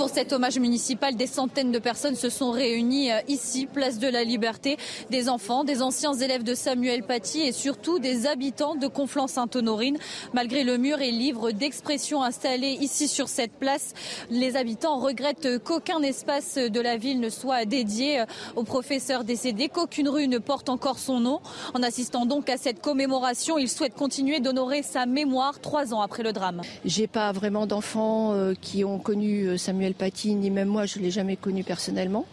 Pour 0.00 0.08
cet 0.08 0.32
hommage 0.32 0.58
municipal, 0.58 1.14
des 1.14 1.26
centaines 1.26 1.72
de 1.72 1.78
personnes 1.78 2.14
se 2.14 2.30
sont 2.30 2.52
réunies 2.52 3.12
euh, 3.12 3.18
ici, 3.28 3.66
place 3.66 3.98
de 3.98 4.08
la 4.08 4.24
Liberté. 4.24 4.78
Des 5.10 5.28
enfants, 5.28 5.62
des 5.62 5.82
anciens 5.82 6.14
élèves 6.14 6.42
de 6.42 6.54
Samuel 6.54 7.02
Paty 7.02 7.40
et 7.42 7.52
surtout 7.52 7.98
des 7.98 8.26
habitants 8.26 8.76
de 8.76 8.86
Conflans-Sainte-Honorine. 8.86 9.98
Malgré 10.32 10.64
le 10.64 10.78
mur 10.78 11.02
et 11.02 11.10
livre 11.10 11.50
d'expression 11.50 12.22
installé 12.22 12.78
ici 12.80 13.08
sur 13.08 13.28
cette 13.28 13.52
place, 13.52 13.92
les 14.30 14.56
habitants 14.56 14.98
regrettent 15.00 15.62
qu'aucun 15.62 16.00
espace 16.00 16.54
de 16.54 16.80
la 16.80 16.96
ville 16.96 17.20
ne 17.20 17.28
soit 17.28 17.66
dédié 17.66 18.20
euh, 18.20 18.26
au 18.56 18.62
professeur 18.62 19.24
décédé, 19.24 19.68
qu'aucune 19.68 20.08
rue 20.08 20.28
ne 20.28 20.38
porte 20.38 20.70
encore 20.70 20.98
son 20.98 21.20
nom. 21.20 21.40
En 21.74 21.82
assistant 21.82 22.24
donc 22.24 22.48
à 22.48 22.56
cette 22.56 22.80
commémoration, 22.80 23.58
ils 23.58 23.68
souhaitent 23.68 23.96
continuer 23.96 24.40
d'honorer 24.40 24.82
sa 24.82 25.04
mémoire 25.04 25.60
trois 25.60 25.92
ans 25.92 26.00
après 26.00 26.22
le 26.22 26.32
drame. 26.32 26.62
J'ai 26.86 27.06
pas 27.06 27.32
vraiment 27.32 27.66
d'enfants 27.66 28.32
euh, 28.32 28.54
qui 28.58 28.82
ont 28.82 28.98
connu 28.98 29.58
Samuel 29.58 29.79
Samuel 29.80 29.94
Paty, 29.94 30.34
ni 30.34 30.50
même 30.50 30.68
moi, 30.68 30.84
je 30.84 30.98
ne 30.98 31.04
l'ai 31.04 31.10
jamais 31.10 31.36
connu 31.36 31.64
personnellement. 31.64 32.26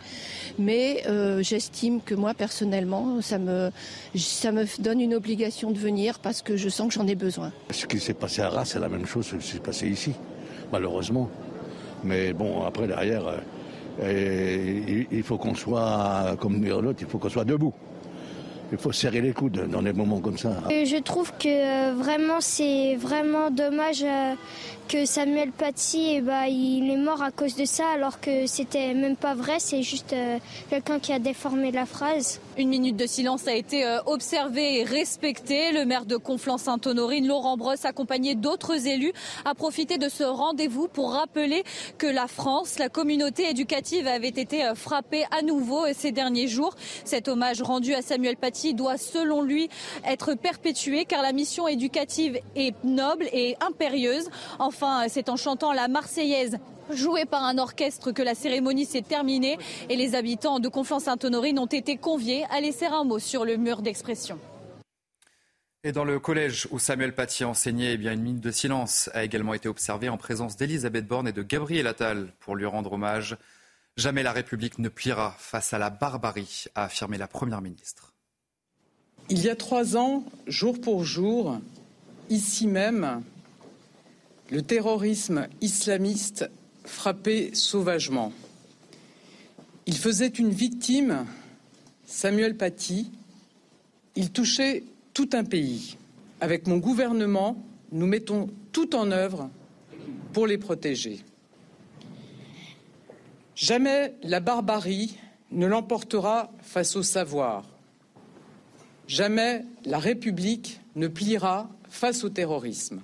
Mais 0.59 1.03
euh, 1.07 1.41
j'estime 1.41 2.01
que 2.01 2.13
moi, 2.13 2.33
personnellement, 2.33 3.21
ça 3.21 3.37
me, 3.37 3.71
ça 4.17 4.51
me 4.51 4.65
donne 4.81 4.99
une 4.99 5.13
obligation 5.13 5.71
de 5.71 5.77
venir 5.77 6.19
parce 6.19 6.41
que 6.41 6.57
je 6.57 6.67
sens 6.67 6.89
que 6.89 6.95
j'en 6.95 7.07
ai 7.07 7.15
besoin. 7.15 7.53
Ce 7.71 7.85
qui 7.85 8.01
s'est 8.01 8.13
passé 8.13 8.41
à 8.41 8.47
Arras, 8.47 8.65
c'est 8.65 8.79
la 8.79 8.89
même 8.89 9.05
chose 9.05 9.31
que 9.31 9.39
ce 9.39 9.45
qui 9.45 9.51
s'est 9.53 9.59
passé 9.59 9.87
ici, 9.87 10.11
malheureusement. 10.73 11.29
Mais 12.03 12.33
bon, 12.33 12.65
après, 12.65 12.85
derrière, 12.85 13.23
euh, 14.01 15.05
il 15.09 15.23
faut 15.23 15.37
qu'on 15.37 15.55
soit, 15.55 16.35
comme 16.41 16.59
dire 16.59 16.81
l'autre, 16.81 16.99
il 16.99 17.07
faut 17.07 17.17
qu'on 17.17 17.29
soit 17.29 17.45
debout. 17.45 17.73
Il 18.71 18.77
faut 18.77 18.91
serrer 18.91 19.21
les 19.21 19.33
coudes 19.33 19.67
dans 19.69 19.81
des 19.81 19.93
moments 19.93 20.19
comme 20.19 20.37
ça. 20.37 20.49
Je 20.69 21.01
trouve 21.01 21.31
que 21.37 21.93
vraiment 21.93 22.41
c'est 22.41 22.95
vraiment 22.95 23.49
dommage 23.49 24.03
que 24.87 25.05
Samuel 25.05 25.51
Paty, 25.51 26.13
eh 26.15 26.21
ben, 26.21 26.45
il 26.45 26.89
est 26.89 26.97
mort 26.97 27.21
à 27.21 27.31
cause 27.31 27.55
de 27.55 27.65
ça, 27.65 27.83
alors 27.93 28.21
que 28.21 28.47
c'était 28.47 28.93
même 28.93 29.17
pas 29.17 29.35
vrai, 29.35 29.57
c'est 29.59 29.81
juste 29.81 30.13
euh, 30.13 30.37
quelqu'un 30.69 30.99
qui 30.99 31.11
a 31.11 31.19
déformé 31.19 31.71
la 31.71 31.85
phrase. 31.85 32.39
Une 32.57 32.69
minute 32.69 32.95
de 32.95 33.05
silence 33.05 33.47
a 33.47 33.53
été 33.53 33.85
euh, 33.85 33.99
observée 34.05 34.79
et 34.79 34.83
respectée. 34.85 35.73
Le 35.73 35.85
maire 35.85 36.05
de 36.05 36.15
Conflans-Sainte-Honorine, 36.15 37.27
Laurent 37.27 37.57
Brosse, 37.57 37.83
accompagné 37.83 38.35
d'autres 38.35 38.87
élus, 38.87 39.11
a 39.43 39.53
profité 39.55 39.97
de 39.97 40.07
ce 40.07 40.23
rendez-vous 40.23 40.87
pour 40.87 41.11
rappeler 41.11 41.63
que 41.97 42.07
la 42.07 42.27
France, 42.27 42.79
la 42.79 42.87
communauté 42.87 43.49
éducative 43.49 44.07
avait 44.07 44.29
été 44.29 44.63
euh, 44.63 44.73
frappée 44.73 45.25
à 45.37 45.41
nouveau 45.41 45.85
ces 45.93 46.13
derniers 46.13 46.47
jours. 46.47 46.75
Cet 47.03 47.27
hommage 47.27 47.61
rendu 47.61 47.93
à 47.93 48.01
Samuel 48.01 48.37
Paty 48.37 48.56
doit, 48.73 48.97
selon 48.97 49.41
lui, 49.41 49.69
être 50.05 50.33
perpétué 50.33 51.05
car 51.05 51.21
la 51.21 51.31
mission 51.31 51.67
éducative 51.67 52.39
est 52.55 52.75
noble 52.83 53.25
et 53.31 53.55
impérieuse. 53.61 54.29
Enfin, 54.59 55.05
c'est 55.09 55.29
en 55.29 55.35
chantant 55.35 55.73
la 55.73 55.87
Marseillaise 55.87 56.57
jouée 56.91 57.25
par 57.25 57.43
un 57.43 57.57
orchestre 57.57 58.11
que 58.11 58.21
la 58.21 58.35
cérémonie 58.35 58.85
s'est 58.85 59.01
terminée 59.01 59.57
et 59.89 59.95
les 59.95 60.15
habitants 60.15 60.59
de 60.59 60.69
Conflans-Sainte-Honorine 60.69 61.59
ont 61.59 61.65
été 61.65 61.97
conviés 61.97 62.45
à 62.49 62.61
laisser 62.61 62.85
un 62.85 63.03
mot 63.03 63.19
sur 63.19 63.45
le 63.45 63.57
mur 63.57 63.81
d'expression. 63.81 64.39
Et 65.83 65.91
dans 65.91 66.03
le 66.03 66.19
collège 66.19 66.67
où 66.71 66.79
Samuel 66.79 67.13
Paty 67.13 67.45
enseignait, 67.45 67.93
eh 67.93 67.97
bien, 67.97 68.13
une 68.13 68.21
minute 68.21 68.43
de 68.43 68.51
silence 68.51 69.09
a 69.13 69.23
également 69.23 69.53
été 69.53 69.69
observée 69.69 70.09
en 70.09 70.17
présence 70.17 70.57
d'Elisabeth 70.57 71.07
Borne 71.07 71.27
et 71.27 71.33
de 71.33 71.43
Gabriel 71.43 71.87
Attal 71.87 72.33
pour 72.39 72.55
lui 72.55 72.65
rendre 72.65 72.93
hommage. 72.93 73.37
Jamais 73.95 74.23
la 74.23 74.31
République 74.31 74.79
ne 74.79 74.89
pliera 74.89 75.35
face 75.37 75.73
à 75.73 75.77
la 75.77 75.89
barbarie, 75.89 76.65
a 76.75 76.83
affirmé 76.85 77.17
la 77.17 77.27
Première 77.27 77.61
ministre. 77.61 78.13
Il 79.29 79.43
y 79.43 79.49
a 79.49 79.55
trois 79.57 79.97
ans, 79.97 80.23
jour 80.47 80.79
pour 80.79 81.03
jour, 81.03 81.59
ici 82.29 82.65
même, 82.65 83.23
le 84.49 84.61
terrorisme 84.61 85.47
islamiste 85.59 86.49
frappait 86.85 87.49
sauvagement. 87.53 88.31
Il 89.85 89.97
faisait 89.97 90.27
une 90.27 90.51
victime, 90.51 91.25
Samuel 92.05 92.55
Paty. 92.55 93.11
Il 94.15 94.31
touchait 94.31 94.83
tout 95.13 95.29
un 95.33 95.43
pays. 95.43 95.97
Avec 96.39 96.65
mon 96.65 96.77
gouvernement, 96.77 97.61
nous 97.91 98.07
mettons 98.07 98.49
tout 98.71 98.95
en 98.95 99.11
œuvre 99.11 99.49
pour 100.31 100.47
les 100.47 100.57
protéger. 100.57 101.19
Jamais 103.55 104.13
la 104.23 104.39
barbarie 104.39 105.17
ne 105.51 105.65
l'emportera 105.65 106.49
face 106.61 106.95
au 106.95 107.03
savoir. 107.03 107.65
Jamais 109.07 109.63
la 109.85 109.99
République 109.99 110.81
ne 110.95 111.07
pliera 111.07 111.69
face 111.89 112.25
au 112.25 112.29
terrorisme. 112.29 113.01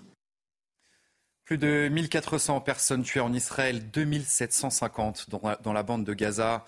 Plus 1.45 1.57
de 1.57 1.87
1400 1.89 2.61
personnes 2.61 3.03
tuées 3.03 3.21
en 3.21 3.33
Israël, 3.33 3.89
2750 3.91 5.29
dans 5.29 5.41
la, 5.43 5.55
dans 5.57 5.73
la 5.73 5.83
bande 5.83 6.05
de 6.05 6.13
Gaza. 6.13 6.65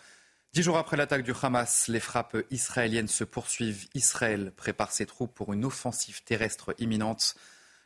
Dix 0.53 0.63
jours 0.63 0.77
après 0.77 0.95
l'attaque 0.95 1.23
du 1.23 1.33
Hamas, 1.41 1.89
les 1.89 1.99
frappes 1.99 2.37
israéliennes 2.49 3.09
se 3.09 3.25
poursuivent. 3.25 3.87
Israël 3.93 4.53
prépare 4.55 4.93
ses 4.93 5.05
troupes 5.05 5.33
pour 5.33 5.51
une 5.51 5.65
offensive 5.65 6.23
terrestre 6.23 6.73
imminente. 6.79 7.35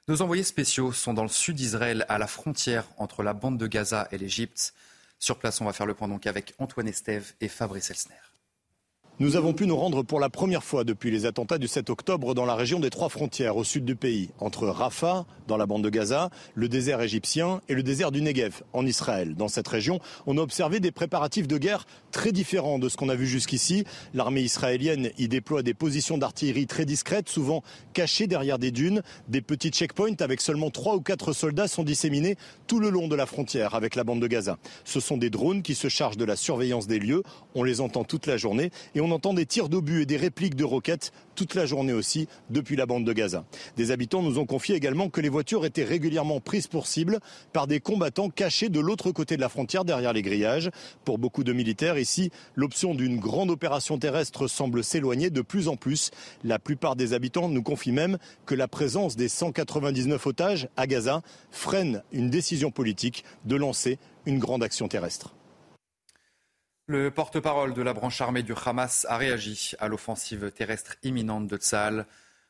Nos 0.08 0.22
envoyés 0.22 0.44
spéciaux 0.44 0.92
sont 0.92 1.16
dans 1.16 1.24
le 1.24 1.30
sud 1.30 1.56
d'Israël, 1.56 2.06
à 2.10 2.20
la 2.20 2.28
frontière 2.28 2.86
entre 2.98 3.24
la 3.24 3.34
bande 3.34 3.58
de 3.58 3.66
Gaza 3.66 4.08
et 4.12 4.20
l'Égypte. 4.20 4.74
Sur 5.18 5.40
place, 5.40 5.62
on 5.62 5.66
va 5.66 5.74
faire 5.74 5.88
le 5.88 5.96
point 5.96 6.08
donc 6.08 6.28
avec 6.28 6.54
Antoine 6.60 6.88
Estève 6.88 7.34
et 7.42 7.48
Fabrice 7.48 7.90
Elsner. 7.90 8.29
Nous 9.22 9.36
avons 9.36 9.52
pu 9.52 9.68
nous 9.68 9.76
rendre 9.76 10.02
pour 10.02 10.22
la 10.22 10.30
première 10.30 10.64
fois 10.64 10.86
depuis 10.86 11.12
les 11.12 11.26
attentats 11.26 11.58
du 11.58 11.68
7 11.68 11.90
octobre 11.90 12.34
dans 12.34 12.46
la 12.46 12.56
région 12.56 12.80
des 12.80 12.90
trois 12.90 13.10
frontières 13.10 13.58
au 13.58 13.66
sud 13.66 13.84
du 13.84 13.98
pays, 13.98 14.30
entre 14.40 14.66
Rafah, 14.68 15.26
dans 15.46 15.58
la 15.58 15.66
bande 15.66 15.84
de 15.84 15.90
Gaza, 15.90 16.30
le 16.56 16.70
désert 16.70 17.02
égyptien 17.02 17.60
et 17.68 17.74
le 17.74 17.84
désert 17.84 18.14
du 18.14 18.22
Negev, 18.22 18.62
en 18.72 18.86
Israël. 18.86 19.36
Dans 19.36 19.50
cette 19.50 19.68
région, 19.68 20.00
on 20.26 20.38
a 20.38 20.42
observé 20.42 20.80
des 20.80 20.92
préparatifs 20.92 21.50
de 21.50 21.58
guerre 21.58 21.86
très 22.12 22.32
différents 22.32 22.80
de 22.80 22.88
ce 22.88 22.96
qu'on 22.96 23.10
a 23.10 23.16
vu 23.16 23.28
jusqu'ici. 23.28 23.84
L'armée 24.14 24.40
israélienne 24.40 25.10
y 25.18 25.28
déploie 25.28 25.64
des 25.64 25.74
positions 25.74 26.18
d'artillerie 26.18 26.66
très 26.66 26.86
discrètes, 26.86 27.28
souvent 27.28 27.62
cachées 27.92 28.28
derrière 28.28 28.58
des 28.58 28.72
dunes. 28.72 29.02
Des 29.28 29.42
petits 29.42 29.72
checkpoints 29.72 30.22
avec 30.22 30.40
seulement 30.40 30.70
trois 30.70 30.96
ou 30.96 31.02
quatre 31.02 31.34
soldats 31.34 31.68
sont 31.68 31.84
disséminés 31.84 32.38
tout 32.68 32.80
le 32.80 32.90
long 32.90 33.10
de 33.10 33.18
la 33.18 33.26
frontière 33.26 33.76
avec 33.76 33.96
la 33.96 34.06
bande 34.06 34.22
de 34.22 34.28
Gaza. 34.28 34.60
Ce 34.86 35.02
sont 35.02 35.18
des 35.18 35.30
drones 35.30 35.62
qui 35.62 35.76
se 35.76 35.90
chargent 35.90 36.16
de 36.16 36.24
la 36.24 36.38
surveillance 36.38 36.88
des 36.88 37.00
lieux. 37.00 37.24
On 37.56 37.64
les 37.64 37.82
entend 37.82 38.04
toute 38.04 38.28
la 38.28 38.38
journée 38.38 38.72
et 38.96 39.02
on 39.02 39.12
entend 39.12 39.34
des 39.34 39.46
tirs 39.46 39.70
d'obus 39.70 40.04
et 40.04 40.06
des 40.06 40.18
répliques 40.18 40.56
de 40.56 40.64
roquettes 40.64 41.12
toute 41.36 41.56
la 41.56 41.66
journée 41.66 41.94
aussi 41.94 42.28
depuis 42.50 42.76
la 42.76 42.86
bande 42.86 43.06
de 43.06 43.14
Gaza. 43.14 43.46
Des 43.78 43.92
habitants 43.92 44.22
nous 44.22 44.40
ont 44.40 44.46
confié 44.46 44.76
également 44.76 45.10
que 45.10 45.22
les 45.22 45.30
voitures 45.30 45.66
étaient 45.66 45.84
régulièrement 45.84 46.42
prises 46.42 46.68
pour 46.68 46.86
cible 46.86 47.20
par 47.54 47.66
des 47.66 47.80
combattants 47.80 48.30
cachés 48.30 48.70
de 48.70 48.80
l'autre 48.80 49.12
côté 49.12 49.36
de 49.36 49.42
la 49.42 49.50
frontière 49.50 49.86
derrière 49.86 50.14
les 50.14 50.22
grillages. 50.22 50.70
Pour 51.06 51.18
beaucoup 51.18 51.44
de 51.44 51.54
militaires 51.54 51.98
ici, 51.98 52.30
l'option 52.56 52.94
d'une 52.94 53.20
grande 53.20 53.50
opération 53.50 53.98
terrestre 53.98 54.48
semble 54.48 54.84
s'éloigner 54.84 55.30
de 55.30 55.42
plus 55.42 55.70
en 55.70 55.76
plus. 55.78 56.12
La 56.44 56.60
plupart 56.60 56.96
des 56.96 57.14
habitants 57.14 57.48
nous 57.48 57.64
confient 57.64 57.94
même 57.94 58.18
que 58.46 58.56
la 58.56 58.68
présence 58.68 59.16
des 59.16 59.30
199 59.30 60.28
otages 60.28 60.68
à 60.78 60.88
Gaza 60.88 61.22
freine 61.52 62.04
une 62.12 62.30
décision 62.30 62.70
politique 62.70 63.24
de 63.46 63.56
lancer 63.56 63.98
une 64.26 64.40
grande 64.40 64.62
action 64.62 64.88
terrestre. 64.88 65.34
Le 66.90 67.12
porte-parole 67.12 67.76
de 67.76 67.84
la 67.84 67.94
branche 67.94 68.20
armée 68.20 68.42
du 68.42 68.56
Hamas 68.66 69.06
a 69.08 69.18
réagi 69.18 69.74
à 69.78 69.88
l'offensive 69.88 70.52
terrestre 70.52 70.96
imminente 71.04 71.46
de 71.46 71.56
Tsahal. 71.56 72.08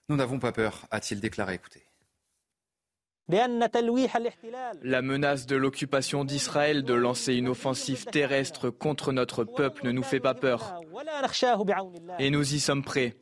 Nous 0.07 0.15
n'avons 0.15 0.39
pas 0.39 0.53
peur, 0.53 0.87
a-t-il 0.91 1.19
déclaré. 1.19 1.55
Écoutez. 1.55 1.83
La 3.27 5.01
menace 5.01 5.45
de 5.45 5.57
l'occupation 5.57 6.23
d'Israël 6.23 6.83
de 6.83 6.93
lancer 6.93 7.33
une 7.33 7.49
offensive 7.49 8.05
terrestre 8.05 8.69
contre 8.69 9.11
notre 9.11 9.43
peuple 9.43 9.85
ne 9.85 9.91
nous 9.91 10.03
fait 10.03 10.21
pas 10.21 10.35
peur. 10.35 10.79
Et 12.17 12.29
nous 12.29 12.53
y 12.53 12.61
sommes 12.61 12.85
prêts, 12.85 13.17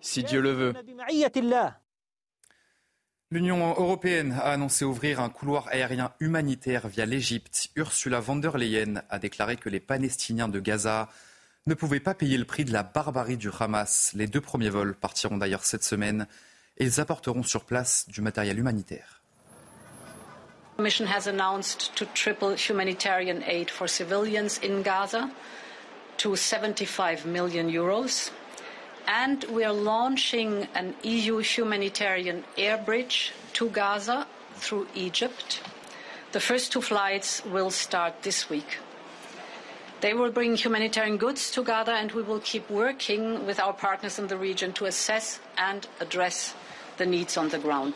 si 0.00 0.22
Dieu 0.22 0.40
le 0.40 0.52
veut. 0.52 0.72
L'Union 3.32 3.66
européenne 3.66 4.36
a 4.42 4.50
annoncé 4.50 4.84
ouvrir 4.84 5.18
un 5.18 5.30
couloir 5.30 5.66
aérien 5.68 6.12
humanitaire 6.20 6.86
via 6.86 7.06
l'Égypte. 7.06 7.70
Ursula 7.76 8.20
von 8.20 8.36
der 8.36 8.58
Leyen 8.58 9.02
a 9.08 9.18
déclaré 9.18 9.56
que 9.56 9.70
les 9.70 9.80
Palestiniens 9.80 10.48
de 10.48 10.60
Gaza 10.60 11.08
ne 11.66 11.72
pouvaient 11.72 11.98
pas 11.98 12.12
payer 12.12 12.36
le 12.36 12.44
prix 12.44 12.66
de 12.66 12.74
la 12.74 12.82
barbarie 12.82 13.38
du 13.38 13.48
Hamas. 13.58 14.12
Les 14.12 14.26
deux 14.26 14.42
premiers 14.42 14.68
vols 14.68 14.94
partiront 14.94 15.38
d'ailleurs 15.38 15.64
cette 15.64 15.82
semaine 15.82 16.26
et 16.76 16.84
ils 16.84 17.00
apporteront 17.00 17.42
sur 17.42 17.64
place 17.64 18.04
du 18.06 18.20
matériel 18.20 18.58
humanitaire. 18.58 19.22
The 20.76 20.82
mission 20.82 21.06
has 21.06 21.26
announced 21.26 21.94
to 21.94 22.04
triple 22.14 22.54
humanitarian 22.54 23.40
aid 23.46 23.70
for 23.70 23.88
civilians 23.88 24.60
in 24.62 24.82
Gaza 24.82 25.30
to 26.18 26.36
75 26.36 27.24
million. 27.24 27.66
And 29.06 29.44
we 29.44 29.64
are 29.64 29.72
launching 29.72 30.68
an 30.74 30.94
EU 31.02 31.38
humanitarian 31.38 32.44
air 32.56 32.78
bridge 32.78 33.32
to 33.54 33.68
Gaza 33.68 34.26
through 34.54 34.86
Egypt. 34.94 35.60
The 36.32 36.40
first 36.40 36.72
two 36.72 36.80
flights 36.80 37.44
will 37.44 37.70
start 37.70 38.22
this 38.22 38.48
week. 38.48 38.78
They 40.00 40.14
will 40.14 40.32
bring 40.32 40.56
humanitarian 40.56 41.16
goods 41.16 41.50
to 41.52 41.62
Gaza, 41.62 41.92
and 41.92 42.10
we 42.12 42.22
will 42.22 42.40
keep 42.40 42.68
working 42.70 43.46
with 43.46 43.60
our 43.60 43.72
partners 43.72 44.18
in 44.18 44.26
the 44.26 44.36
region 44.36 44.72
to 44.74 44.86
assess 44.86 45.38
and 45.56 45.86
address 46.00 46.54
the 46.96 47.06
needs 47.06 47.36
on 47.36 47.48
the 47.50 47.58
ground. 47.58 47.94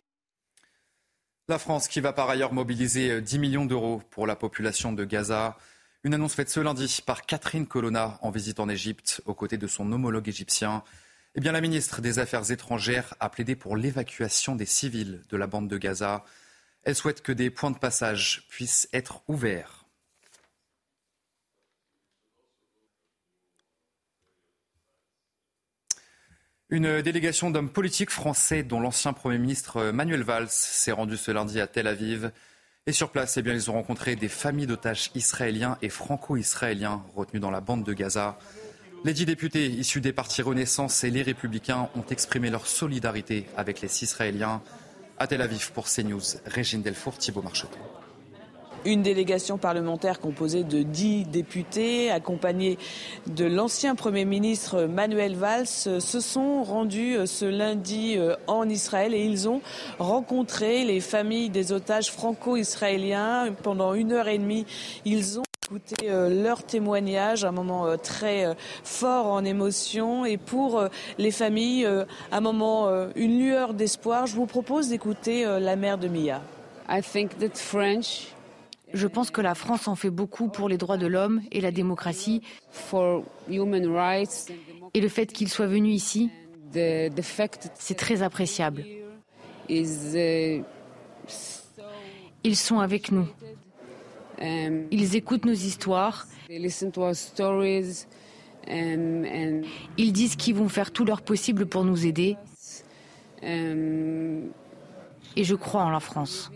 La 1.49 1.59
France 1.59 1.89
qui 1.89 2.01
va 2.01 2.13
par 2.13 2.29
ailleurs 2.29 2.53
mobiliser 2.53 3.21
10 3.21 3.39
millions 3.39 3.67
d'euros 3.67 4.03
pour 4.11 4.27
la 4.27 4.35
population 4.37 4.93
de 4.93 5.05
Gaza. 5.05 5.57
Une 6.07 6.15
annonce 6.15 6.37
faite 6.37 6.51
ce 6.51 6.61
lundi 6.61 7.01
par 7.05 7.27
Catherine 7.27 7.67
Colonna 7.67 8.21
en 8.23 8.31
visite 8.31 8.61
en 8.61 8.69
Égypte 8.69 9.23
aux 9.27 9.35
côtés 9.35 9.59
de 9.59 9.67
son 9.67 9.91
homologue 9.91 10.29
égyptien. 10.29 10.85
Eh 11.35 11.41
bien, 11.41 11.51
la 11.51 11.61
ministre 11.61 12.01
des 12.01 12.21
Affaires 12.21 12.49
étrangères 12.53 13.15
a 13.19 13.29
plaidé 13.29 13.57
pour 13.57 13.77
l'évacuation 13.77 14.55
des 14.55 14.67
civils 14.67 15.25
de 15.29 15.37
la 15.37 15.49
bande 15.49 15.67
de 15.67 15.77
Gaza. 15.77 16.25
Elle 16.85 16.95
souhaite 16.95 17.23
que 17.23 17.33
des 17.33 17.51
points 17.51 17.73
de 17.73 17.79
passage 17.79 18.47
puissent 18.49 18.89
être 18.93 19.25
ouverts. 19.27 19.85
Une 26.69 27.03
délégation 27.03 27.51
d'hommes 27.51 27.73
politiques 27.73 28.13
français, 28.13 28.63
dont 28.63 28.79
l'ancien 28.79 29.13
Premier 29.13 29.39
ministre 29.39 29.91
Manuel 29.91 30.23
Valls, 30.23 30.51
s'est 30.51 30.93
rendue 30.93 31.17
ce 31.17 31.33
lundi 31.33 31.61
à 31.61 31.67
Tel 31.67 31.89
Aviv. 31.89 32.31
Et 32.89 32.93
sur 32.93 33.11
place, 33.11 33.37
eh 33.37 33.43
bien, 33.43 33.53
ils 33.53 33.69
ont 33.69 33.73
rencontré 33.73 34.15
des 34.15 34.29
familles 34.29 34.69
d'otages 34.69 35.11
israéliens 35.17 35.77
et 35.83 35.89
franco-israéliens 35.89 37.03
retenus 37.17 37.43
dans 37.43 37.51
la 37.51 37.61
bande 37.61 37.83
de 37.83 37.93
Gaza. 37.93 38.39
Les 39.05 39.13
dix 39.13 39.27
députés 39.27 39.67
issus 39.67 40.01
des 40.01 40.13
partis 40.13 40.41
Renaissance 40.41 41.03
et 41.03 41.11
les 41.11 41.23
Républicains 41.23 41.89
ont 41.97 42.07
exprimé 42.09 42.49
leur 42.49 42.69
solidarité 42.69 43.47
avec 43.57 43.81
les 43.81 44.05
Israéliens. 44.05 44.63
À 45.19 45.27
Tel 45.27 45.43
Aviv 45.43 45.73
pour 45.73 45.87
CNews, 45.87 46.21
Régine 46.45 46.83
Delfour, 46.83 47.19
Thibault 47.19 47.43
Marcheteau. 47.43 47.79
Une 48.87 49.03
délégation 49.03 49.59
parlementaire 49.59 50.21
composée 50.21 50.63
de 50.63 50.83
dix 50.83 51.25
députés, 51.25 52.09
accompagnée 52.09 52.79
de 53.27 53.45
l'ancien 53.45 53.97
Premier 53.97 54.25
ministre 54.25 54.85
Manuel 54.85 55.35
Valls, 55.35 55.67
se 55.67 56.21
sont 56.21 56.63
rendus 56.63 57.17
ce 57.27 57.47
lundi 57.47 58.17
en 58.47 58.69
Israël 58.69 59.13
et 59.13 59.25
ils 59.25 59.49
ont 59.49 59.61
rencontré 59.99 60.85
les 60.85 61.01
familles 61.01 61.51
des 61.51 61.73
otages 61.73 62.13
franco-israéliens. 62.13 63.53
Pendant 63.65 63.93
une 63.93 64.13
heure 64.13 64.29
et 64.29 64.39
demie, 64.39 64.67
ils 65.05 65.41
ont 65.41 65.45
écouté 65.65 66.07
leur 66.09 66.63
témoignage, 66.63 67.45
un 67.45 67.51
moment 67.51 67.99
très 67.99 68.57
fort 68.85 69.27
en 69.27 69.45
émotion. 69.45 70.25
Et 70.25 70.37
pour 70.37 70.81
les 71.19 71.33
familles, 71.33 71.89
un 72.31 72.41
moment, 72.41 72.89
une 73.17 73.41
lueur 73.41 73.75
d'espoir. 73.75 74.29
Je 74.29 74.37
vous 74.37 74.47
propose 74.47 74.91
d'écouter 74.91 75.45
la 75.45 75.75
mère 75.75 75.99
de 75.99 76.07
Mia. 76.07 76.41
Je 78.97 79.07
pense 79.07 79.31
que 79.31 79.43
la 79.43 79.55
France 79.55 79.89
en 79.89 79.95
fait 79.95 80.09
beaucoup 80.09 80.49
pour 80.49 80.71
les 80.71 80.79
droits 80.79 80.97
de 80.97 81.07
l'homme 81.07 81.43
et 81.53 81.61
la 81.61 81.71
démocratie. 81.71 82.41
Et 84.95 85.01
le 85.01 85.09
fait 85.09 85.35
qu'ils 85.35 85.51
soient 85.51 85.67
venus 85.67 85.95
ici, 85.95 86.31
c'est 86.73 87.97
très 87.97 88.23
appréciable. 88.23 88.87
Ils 89.69 90.65
sont 92.55 92.81
avec 92.81 93.13
nous. 93.13 93.29
Ils 94.41 95.15
écoutent 95.15 95.45
nos 95.45 95.53
histoires. 95.53 96.27
Ils 96.49 96.63
disent 100.13 100.37
qu'ils 100.37 100.55
vont 100.55 100.71
faire 100.71 100.91
tout 100.91 101.05
leur 101.05 101.21
possible 101.21 101.67
pour 101.67 101.85
nous 101.85 102.07
aider. 102.07 102.39
Et 103.43 105.45
je 105.45 105.55
crois 105.55 105.83
en 105.83 105.91
la 105.91 106.01
France. 106.01 106.51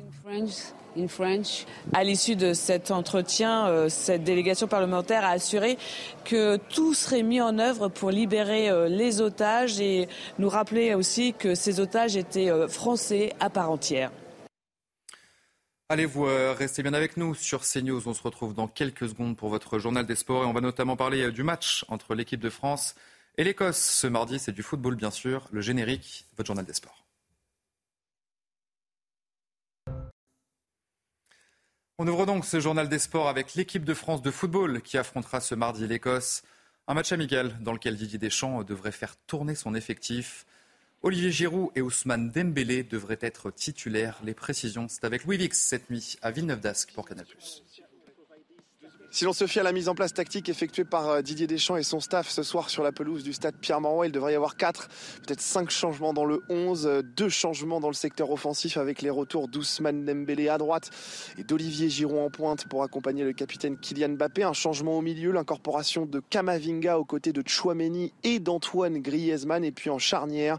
À 1.92 2.04
l'issue 2.04 2.36
de 2.36 2.52
cet 2.52 2.90
entretien, 2.90 3.88
cette 3.88 4.24
délégation 4.24 4.66
parlementaire 4.66 5.24
a 5.24 5.30
assuré 5.30 5.78
que 6.24 6.56
tout 6.56 6.94
serait 6.94 7.22
mis 7.22 7.40
en 7.40 7.58
œuvre 7.58 7.88
pour 7.88 8.10
libérer 8.10 8.88
les 8.88 9.20
otages 9.20 9.80
et 9.80 10.08
nous 10.38 10.48
rappeler 10.48 10.94
aussi 10.94 11.32
que 11.32 11.54
ces 11.54 11.80
otages 11.80 12.16
étaient 12.16 12.50
français 12.68 13.32
à 13.40 13.50
part 13.50 13.70
entière. 13.70 14.10
Allez, 15.88 16.06
vous 16.06 16.24
restez 16.24 16.82
bien 16.82 16.94
avec 16.94 17.16
nous 17.16 17.34
sur 17.34 17.62
CNews. 17.62 18.06
On 18.06 18.14
se 18.14 18.22
retrouve 18.22 18.54
dans 18.54 18.68
quelques 18.68 19.08
secondes 19.08 19.36
pour 19.36 19.48
votre 19.48 19.78
journal 19.78 20.06
des 20.06 20.14
sports 20.14 20.44
et 20.44 20.46
on 20.46 20.52
va 20.52 20.60
notamment 20.60 20.96
parler 20.96 21.32
du 21.32 21.42
match 21.42 21.84
entre 21.88 22.14
l'équipe 22.14 22.40
de 22.40 22.50
France 22.50 22.94
et 23.36 23.44
l'Écosse. 23.44 23.78
Ce 23.78 24.06
mardi, 24.06 24.38
c'est 24.38 24.52
du 24.52 24.62
football 24.62 24.94
bien 24.94 25.10
sûr. 25.10 25.48
Le 25.50 25.60
générique, 25.60 26.26
votre 26.36 26.46
journal 26.46 26.64
des 26.64 26.74
sports. 26.74 26.99
On 32.02 32.08
ouvre 32.08 32.24
donc 32.24 32.46
ce 32.46 32.60
journal 32.60 32.88
des 32.88 32.98
sports 32.98 33.28
avec 33.28 33.54
l'équipe 33.56 33.84
de 33.84 33.92
France 33.92 34.22
de 34.22 34.30
football 34.30 34.80
qui 34.80 34.96
affrontera 34.96 35.38
ce 35.38 35.54
mardi 35.54 35.86
l'Écosse. 35.86 36.42
Un 36.88 36.94
match 36.94 37.12
amical 37.12 37.58
dans 37.60 37.74
lequel 37.74 37.94
Didier 37.94 38.18
Deschamps 38.18 38.64
devrait 38.64 38.90
faire 38.90 39.16
tourner 39.26 39.54
son 39.54 39.74
effectif. 39.74 40.46
Olivier 41.02 41.30
Giroud 41.30 41.68
et 41.74 41.82
Ousmane 41.82 42.30
Dembélé 42.30 42.84
devraient 42.84 43.18
être 43.20 43.50
titulaires. 43.50 44.18
Les 44.24 44.32
précisions, 44.32 44.86
c'est 44.88 45.04
avec 45.04 45.26
Louis 45.26 45.36
Vix 45.36 45.58
cette 45.58 45.90
nuit 45.90 46.16
à 46.22 46.30
Villeneuve 46.30 46.60
d'Ascq 46.60 46.90
pour 46.94 47.06
Canal+. 47.06 47.26
Si 49.12 49.24
l'on 49.24 49.32
se 49.32 49.48
fie 49.48 49.58
à 49.58 49.64
la 49.64 49.72
mise 49.72 49.88
en 49.88 49.96
place 49.96 50.14
tactique 50.14 50.48
effectuée 50.48 50.84
par 50.84 51.20
Didier 51.20 51.48
Deschamps 51.48 51.76
et 51.76 51.82
son 51.82 51.98
staff 51.98 52.28
ce 52.28 52.44
soir 52.44 52.70
sur 52.70 52.84
la 52.84 52.92
pelouse 52.92 53.24
du 53.24 53.32
stade 53.32 53.56
Pierre-Mauroy, 53.56 54.06
il 54.06 54.12
devrait 54.12 54.34
y 54.34 54.36
avoir 54.36 54.56
4, 54.56 54.86
peut-être 55.26 55.40
5 55.40 55.68
changements 55.68 56.14
dans 56.14 56.24
le 56.24 56.42
11, 56.48 57.02
deux 57.16 57.28
changements 57.28 57.80
dans 57.80 57.88
le 57.88 57.94
secteur 57.94 58.30
offensif 58.30 58.76
avec 58.76 59.02
les 59.02 59.10
retours 59.10 59.48
d'Ousmane 59.48 60.04
Dembélé 60.04 60.48
à 60.48 60.58
droite 60.58 60.90
et 61.38 61.42
d'Olivier 61.42 61.88
Giroud 61.88 62.20
en 62.20 62.30
pointe 62.30 62.68
pour 62.68 62.84
accompagner 62.84 63.24
le 63.24 63.32
capitaine 63.32 63.76
Kylian 63.78 64.10
Mbappé. 64.10 64.44
Un 64.44 64.52
changement 64.52 64.96
au 64.96 65.00
milieu, 65.00 65.32
l'incorporation 65.32 66.06
de 66.06 66.20
Kamavinga 66.20 66.96
aux 66.96 67.04
côtés 67.04 67.32
de 67.32 67.42
Chouameni 67.44 68.12
et 68.22 68.38
d'Antoine 68.38 68.98
Griezmann. 68.98 69.64
Et 69.64 69.72
puis 69.72 69.90
en 69.90 69.98
charnière, 69.98 70.56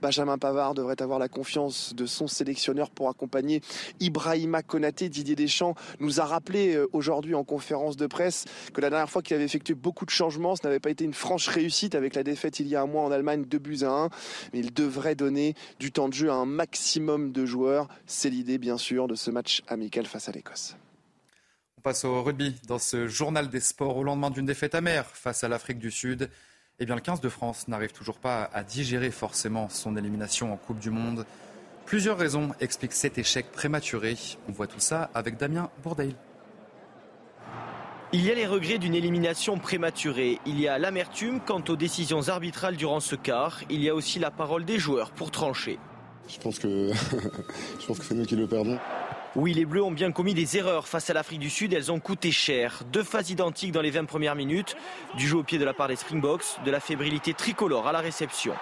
Benjamin 0.00 0.38
Pavard 0.38 0.72
devrait 0.72 1.02
avoir 1.02 1.18
la 1.18 1.28
confiance 1.28 1.94
de 1.94 2.06
son 2.06 2.28
sélectionneur 2.28 2.88
pour 2.88 3.10
accompagner 3.10 3.60
Ibrahima 4.00 4.62
Konaté. 4.62 5.10
Didier 5.10 5.36
Deschamps 5.36 5.74
nous 5.98 6.18
a 6.18 6.24
rappelé 6.24 6.82
aujourd'hui 6.94 7.34
en 7.34 7.44
conférence 7.44 7.89
de 7.96 8.06
presse 8.06 8.44
que 8.72 8.80
la 8.80 8.90
dernière 8.90 9.10
fois 9.10 9.22
qu'il 9.22 9.34
avait 9.34 9.44
effectué 9.44 9.74
beaucoup 9.74 10.04
de 10.04 10.10
changements, 10.10 10.56
ce 10.56 10.62
n'avait 10.64 10.80
pas 10.80 10.90
été 10.90 11.04
une 11.04 11.14
franche 11.14 11.48
réussite 11.48 11.94
avec 11.94 12.14
la 12.14 12.22
défaite 12.22 12.60
il 12.60 12.68
y 12.68 12.76
a 12.76 12.82
un 12.82 12.86
mois 12.86 13.02
en 13.02 13.10
Allemagne, 13.10 13.44
2 13.44 13.58
buts 13.58 13.78
à 13.82 13.90
1. 13.90 14.08
Mais 14.52 14.60
il 14.60 14.72
devrait 14.72 15.14
donner 15.14 15.54
du 15.78 15.92
temps 15.92 16.08
de 16.08 16.14
jeu 16.14 16.30
à 16.30 16.34
un 16.34 16.46
maximum 16.46 17.32
de 17.32 17.46
joueurs. 17.46 17.88
C'est 18.06 18.30
l'idée, 18.30 18.58
bien 18.58 18.78
sûr, 18.78 19.08
de 19.08 19.14
ce 19.14 19.30
match 19.30 19.62
amical 19.68 20.06
face 20.06 20.28
à 20.28 20.32
l'Écosse. 20.32 20.76
On 21.78 21.80
passe 21.80 22.04
au 22.04 22.22
rugby 22.22 22.56
dans 22.68 22.78
ce 22.78 23.08
journal 23.08 23.48
des 23.48 23.60
sports 23.60 23.96
au 23.96 24.04
lendemain 24.04 24.30
d'une 24.30 24.44
défaite 24.44 24.74
amère 24.74 25.06
face 25.06 25.44
à 25.44 25.48
l'Afrique 25.48 25.78
du 25.78 25.90
Sud. 25.90 26.28
Eh 26.78 26.86
bien, 26.86 26.94
le 26.94 27.00
15 27.00 27.20
de 27.20 27.28
France 27.28 27.68
n'arrive 27.68 27.92
toujours 27.92 28.18
pas 28.18 28.50
à 28.52 28.64
digérer 28.64 29.10
forcément 29.10 29.68
son 29.68 29.96
élimination 29.96 30.52
en 30.52 30.56
Coupe 30.56 30.78
du 30.78 30.90
Monde. 30.90 31.24
Plusieurs 31.86 32.18
raisons 32.18 32.50
expliquent 32.60 32.92
cet 32.92 33.18
échec 33.18 33.50
prématuré. 33.50 34.16
On 34.48 34.52
voit 34.52 34.66
tout 34.66 34.78
ça 34.78 35.10
avec 35.14 35.36
Damien 35.36 35.70
Bourdeil. 35.82 36.14
Il 38.12 38.26
y 38.26 38.30
a 38.32 38.34
les 38.34 38.46
regrets 38.46 38.78
d'une 38.78 38.96
élimination 38.96 39.56
prématurée. 39.56 40.40
Il 40.44 40.58
y 40.58 40.66
a 40.66 40.78
l'amertume 40.78 41.38
quant 41.38 41.62
aux 41.68 41.76
décisions 41.76 42.28
arbitrales 42.28 42.74
durant 42.74 42.98
ce 42.98 43.14
quart. 43.14 43.60
Il 43.70 43.84
y 43.84 43.88
a 43.88 43.94
aussi 43.94 44.18
la 44.18 44.32
parole 44.32 44.64
des 44.64 44.80
joueurs 44.80 45.12
pour 45.12 45.30
trancher. 45.30 45.78
Je 46.26 46.36
pense 46.40 46.58
que, 46.58 46.92
je 47.80 47.86
pense 47.86 48.00
que 48.00 48.04
c'est 48.04 48.16
nous 48.16 48.24
qui 48.24 48.34
le 48.34 48.48
perdons. 48.48 48.78
Oui, 49.36 49.54
les 49.54 49.64
Bleus 49.64 49.84
ont 49.84 49.92
bien 49.92 50.10
commis 50.10 50.34
des 50.34 50.56
erreurs 50.56 50.88
face 50.88 51.08
à 51.08 51.14
l'Afrique 51.14 51.38
du 51.38 51.50
Sud. 51.50 51.72
Elles 51.72 51.92
ont 51.92 52.00
coûté 52.00 52.32
cher. 52.32 52.82
Deux 52.92 53.04
phases 53.04 53.30
identiques 53.30 53.70
dans 53.70 53.80
les 53.80 53.92
20 53.92 54.06
premières 54.06 54.34
minutes. 54.34 54.76
Du 55.16 55.28
jeu 55.28 55.36
au 55.36 55.44
pied 55.44 55.58
de 55.58 55.64
la 55.64 55.72
part 55.72 55.86
des 55.86 55.94
Springboks, 55.94 56.64
de 56.64 56.70
la 56.72 56.80
fébrilité 56.80 57.32
tricolore 57.32 57.86
à 57.86 57.92
la 57.92 58.00
réception. 58.00 58.54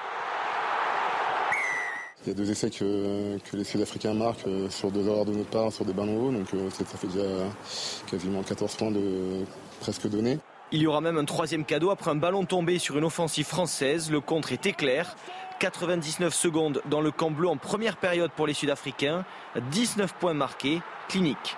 Il 2.29 2.33
y 2.33 2.35
a 2.35 2.45
deux 2.45 2.51
essais 2.51 2.69
que, 2.69 3.57
les 3.57 3.65
Sud-Africains 3.65 4.13
marquent 4.13 4.47
euh, 4.47 4.69
sur 4.69 4.91
deux 4.91 5.09
erreurs 5.09 5.25
de 5.25 5.33
notre 5.33 5.49
part, 5.49 5.73
sur 5.73 5.87
des 5.87 5.95
ballons 5.95 6.27
hauts. 6.27 6.31
Donc 6.31 6.53
euh, 6.53 6.69
ça 6.69 6.85
fait 6.85 7.07
déjà 7.07 7.25
quasiment 8.07 8.43
14 8.43 8.77
points 8.77 8.91
de 8.91 9.47
presque 9.81 10.07
donnés. 10.11 10.39
Il 10.71 10.83
y 10.83 10.87
aura 10.87 11.01
même 11.01 11.17
un 11.17 11.25
troisième 11.25 11.65
cadeau 11.65 11.89
après 11.89 12.11
un 12.11 12.17
ballon 12.17 12.45
tombé 12.45 12.79
sur 12.79 12.99
une 12.99 13.05
offensive 13.05 13.47
française. 13.47 14.11
Le 14.11 14.21
contre 14.21 14.53
était 14.53 14.75
clair. 14.75 15.17
99 15.61 16.35
secondes 16.35 16.83
dans 16.91 17.01
le 17.01 17.11
camp 17.11 17.31
bleu 17.31 17.49
en 17.49 17.57
première 17.57 17.97
période 17.97 18.31
pour 18.37 18.47
les 18.47 18.53
Sud-Africains. 18.53 19.25
19 19.71 20.13
points 20.13 20.35
marqués. 20.35 20.83
Clinique. 21.09 21.57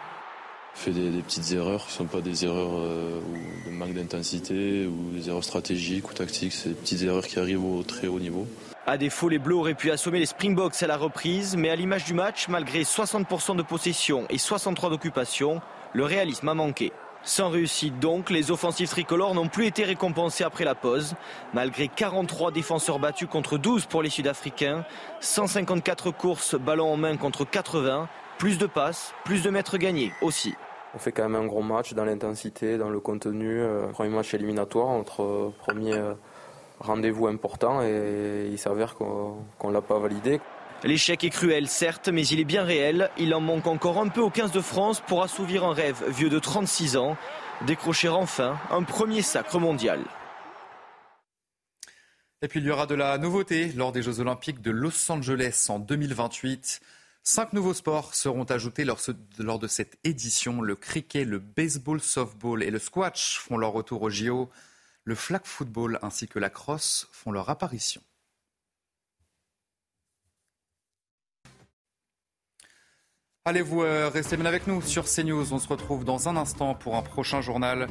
Fait 0.74 0.92
des, 0.92 1.22
petites 1.22 1.52
erreurs 1.52 1.82
qui 1.82 1.92
ne 1.92 1.92
sont 1.92 2.04
pas 2.06 2.20
des 2.20 2.44
erreurs 2.44 2.72
euh, 2.74 3.20
de 3.66 3.70
manque 3.70 3.94
d'intensité 3.94 4.86
ou 4.86 5.16
des 5.16 5.28
erreurs 5.28 5.44
stratégiques 5.44 6.10
ou 6.10 6.14
tactiques. 6.14 6.52
C'est 6.52 6.70
des 6.70 6.74
petites 6.74 7.02
erreurs 7.02 7.26
qui 7.26 7.38
arrivent 7.38 7.64
au 7.64 7.82
très 7.82 8.06
haut 8.06 8.20
niveau. 8.20 8.46
À 8.86 8.96
défaut, 8.96 9.28
les 9.28 9.38
Bleus 9.38 9.56
auraient 9.56 9.74
pu 9.74 9.90
assommer 9.90 10.18
les 10.18 10.26
Springboks 10.26 10.82
à 10.82 10.86
la 10.86 10.96
reprise, 10.96 11.54
mais 11.56 11.70
à 11.70 11.76
l'image 11.76 12.04
du 12.04 12.14
match, 12.14 12.48
malgré 12.48 12.82
60% 12.82 13.56
de 13.56 13.62
possession 13.62 14.26
et 14.30 14.38
63 14.38 14.90
d'occupation, 14.90 15.60
le 15.92 16.04
réalisme 16.04 16.48
a 16.48 16.54
manqué. 16.54 16.92
Sans 17.22 17.50
réussite 17.50 17.98
donc, 18.00 18.30
les 18.30 18.50
offensifs 18.50 18.88
tricolores 18.88 19.34
n'ont 19.34 19.48
plus 19.48 19.66
été 19.66 19.84
récompensés 19.84 20.42
après 20.42 20.64
la 20.64 20.74
pause. 20.74 21.14
Malgré 21.52 21.88
43 21.88 22.50
défenseurs 22.50 22.98
battus 22.98 23.28
contre 23.28 23.58
12 23.58 23.84
pour 23.84 24.02
les 24.02 24.08
Sud-Africains, 24.08 24.86
154 25.20 26.10
courses 26.10 26.54
ballon 26.54 26.90
en 26.90 26.96
main 26.96 27.18
contre 27.18 27.44
80, 27.44 28.08
plus 28.40 28.56
de 28.56 28.64
passes, 28.64 29.12
plus 29.26 29.42
de 29.42 29.50
mètres 29.50 29.76
gagnés 29.76 30.14
aussi. 30.22 30.54
On 30.94 30.98
fait 30.98 31.12
quand 31.12 31.28
même 31.28 31.34
un 31.40 31.46
gros 31.46 31.62
match 31.62 31.92
dans 31.92 32.06
l'intensité, 32.06 32.78
dans 32.78 32.88
le 32.88 32.98
contenu. 32.98 33.60
Euh, 33.60 33.88
premier 33.88 34.08
match 34.08 34.32
éliminatoire, 34.32 34.96
notre 34.96 35.52
premier 35.58 35.92
euh, 35.92 36.14
rendez-vous 36.78 37.26
important 37.26 37.82
et 37.82 38.48
il 38.50 38.58
s'avère 38.58 38.94
qu'on 38.94 39.44
ne 39.62 39.72
l'a 39.72 39.82
pas 39.82 39.98
validé. 39.98 40.40
L'échec 40.84 41.22
est 41.22 41.28
cruel, 41.28 41.68
certes, 41.68 42.08
mais 42.08 42.26
il 42.26 42.40
est 42.40 42.44
bien 42.44 42.64
réel. 42.64 43.10
Il 43.18 43.34
en 43.34 43.40
manque 43.42 43.66
encore 43.66 43.98
un 43.98 44.08
peu 44.08 44.22
aux 44.22 44.30
15 44.30 44.52
de 44.52 44.62
France 44.62 45.02
pour 45.06 45.22
assouvir 45.22 45.64
un 45.64 45.74
rêve 45.74 46.02
vieux 46.08 46.30
de 46.30 46.38
36 46.38 46.96
ans, 46.96 47.18
décrocher 47.66 48.08
enfin 48.08 48.56
un 48.70 48.84
premier 48.84 49.20
sacre 49.20 49.58
mondial. 49.58 50.00
Et 52.40 52.48
puis 52.48 52.60
il 52.60 52.66
y 52.66 52.70
aura 52.70 52.86
de 52.86 52.94
la 52.94 53.18
nouveauté 53.18 53.70
lors 53.76 53.92
des 53.92 54.00
Jeux 54.00 54.20
Olympiques 54.20 54.62
de 54.62 54.70
Los 54.70 55.12
Angeles 55.12 55.66
en 55.68 55.78
2028. 55.78 56.80
Cinq 57.22 57.52
nouveaux 57.52 57.74
sports 57.74 58.14
seront 58.14 58.44
ajoutés 58.44 58.84
lors, 58.84 59.58
de 59.58 59.66
cette 59.66 59.98
édition. 60.04 60.62
Le 60.62 60.74
cricket, 60.74 61.26
le 61.26 61.38
baseball, 61.38 62.00
softball 62.00 62.62
et 62.62 62.70
le 62.70 62.78
squash 62.78 63.38
font 63.38 63.58
leur 63.58 63.72
retour 63.72 64.02
au 64.02 64.10
JO. 64.10 64.50
Le 65.04 65.14
flag 65.14 65.42
football 65.44 65.98
ainsi 66.02 66.28
que 66.28 66.38
la 66.38 66.50
crosse 66.50 67.08
font 67.12 67.30
leur 67.30 67.50
apparition. 67.50 68.02
Allez-vous 73.44 73.82
euh, 73.82 74.08
rester 74.08 74.36
bien 74.36 74.46
avec 74.46 74.66
nous 74.66 74.82
sur 74.82 75.04
CNews? 75.04 75.52
On 75.52 75.58
se 75.58 75.68
retrouve 75.68 76.04
dans 76.04 76.28
un 76.28 76.36
instant 76.36 76.74
pour 76.74 76.96
un 76.96 77.02
prochain 77.02 77.40
journal. 77.40 77.88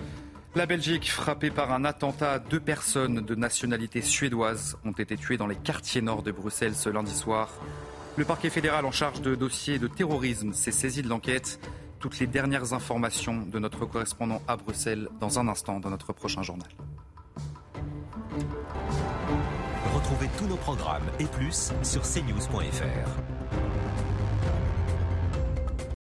La 0.55 0.65
Belgique, 0.65 1.11
frappée 1.11 1.51
par 1.51 1.71
un 1.71 1.85
attentat, 1.85 2.39
deux 2.39 2.59
personnes 2.59 3.21
de 3.21 3.35
nationalité 3.35 4.01
suédoise 4.01 4.77
ont 4.85 4.91
été 4.91 5.17
tuées 5.17 5.37
dans 5.37 5.47
les 5.47 5.55
quartiers 5.55 6.01
nord 6.01 6.23
de 6.23 6.31
Bruxelles 6.31 6.75
ce 6.75 6.89
lundi 6.89 7.15
soir. 7.15 7.49
Le 8.17 8.25
parquet 8.25 8.49
fédéral 8.49 8.85
en 8.85 8.91
charge 8.91 9.21
de 9.21 9.35
dossiers 9.35 9.79
de 9.79 9.87
terrorisme 9.87 10.53
s'est 10.53 10.71
saisi 10.71 11.01
de 11.01 11.07
l'enquête. 11.07 11.59
Toutes 11.99 12.19
les 12.19 12.27
dernières 12.27 12.73
informations 12.73 13.45
de 13.45 13.59
notre 13.59 13.85
correspondant 13.85 14.41
à 14.47 14.57
Bruxelles 14.57 15.09
dans 15.19 15.39
un 15.39 15.47
instant 15.47 15.79
dans 15.79 15.89
notre 15.89 16.13
prochain 16.13 16.43
journal. 16.43 16.69
Retrouvez 19.93 20.29
tous 20.37 20.47
nos 20.47 20.57
programmes 20.57 21.09
et 21.19 21.25
plus 21.25 21.71
sur 21.83 22.01
cnews.fr. 22.01 23.38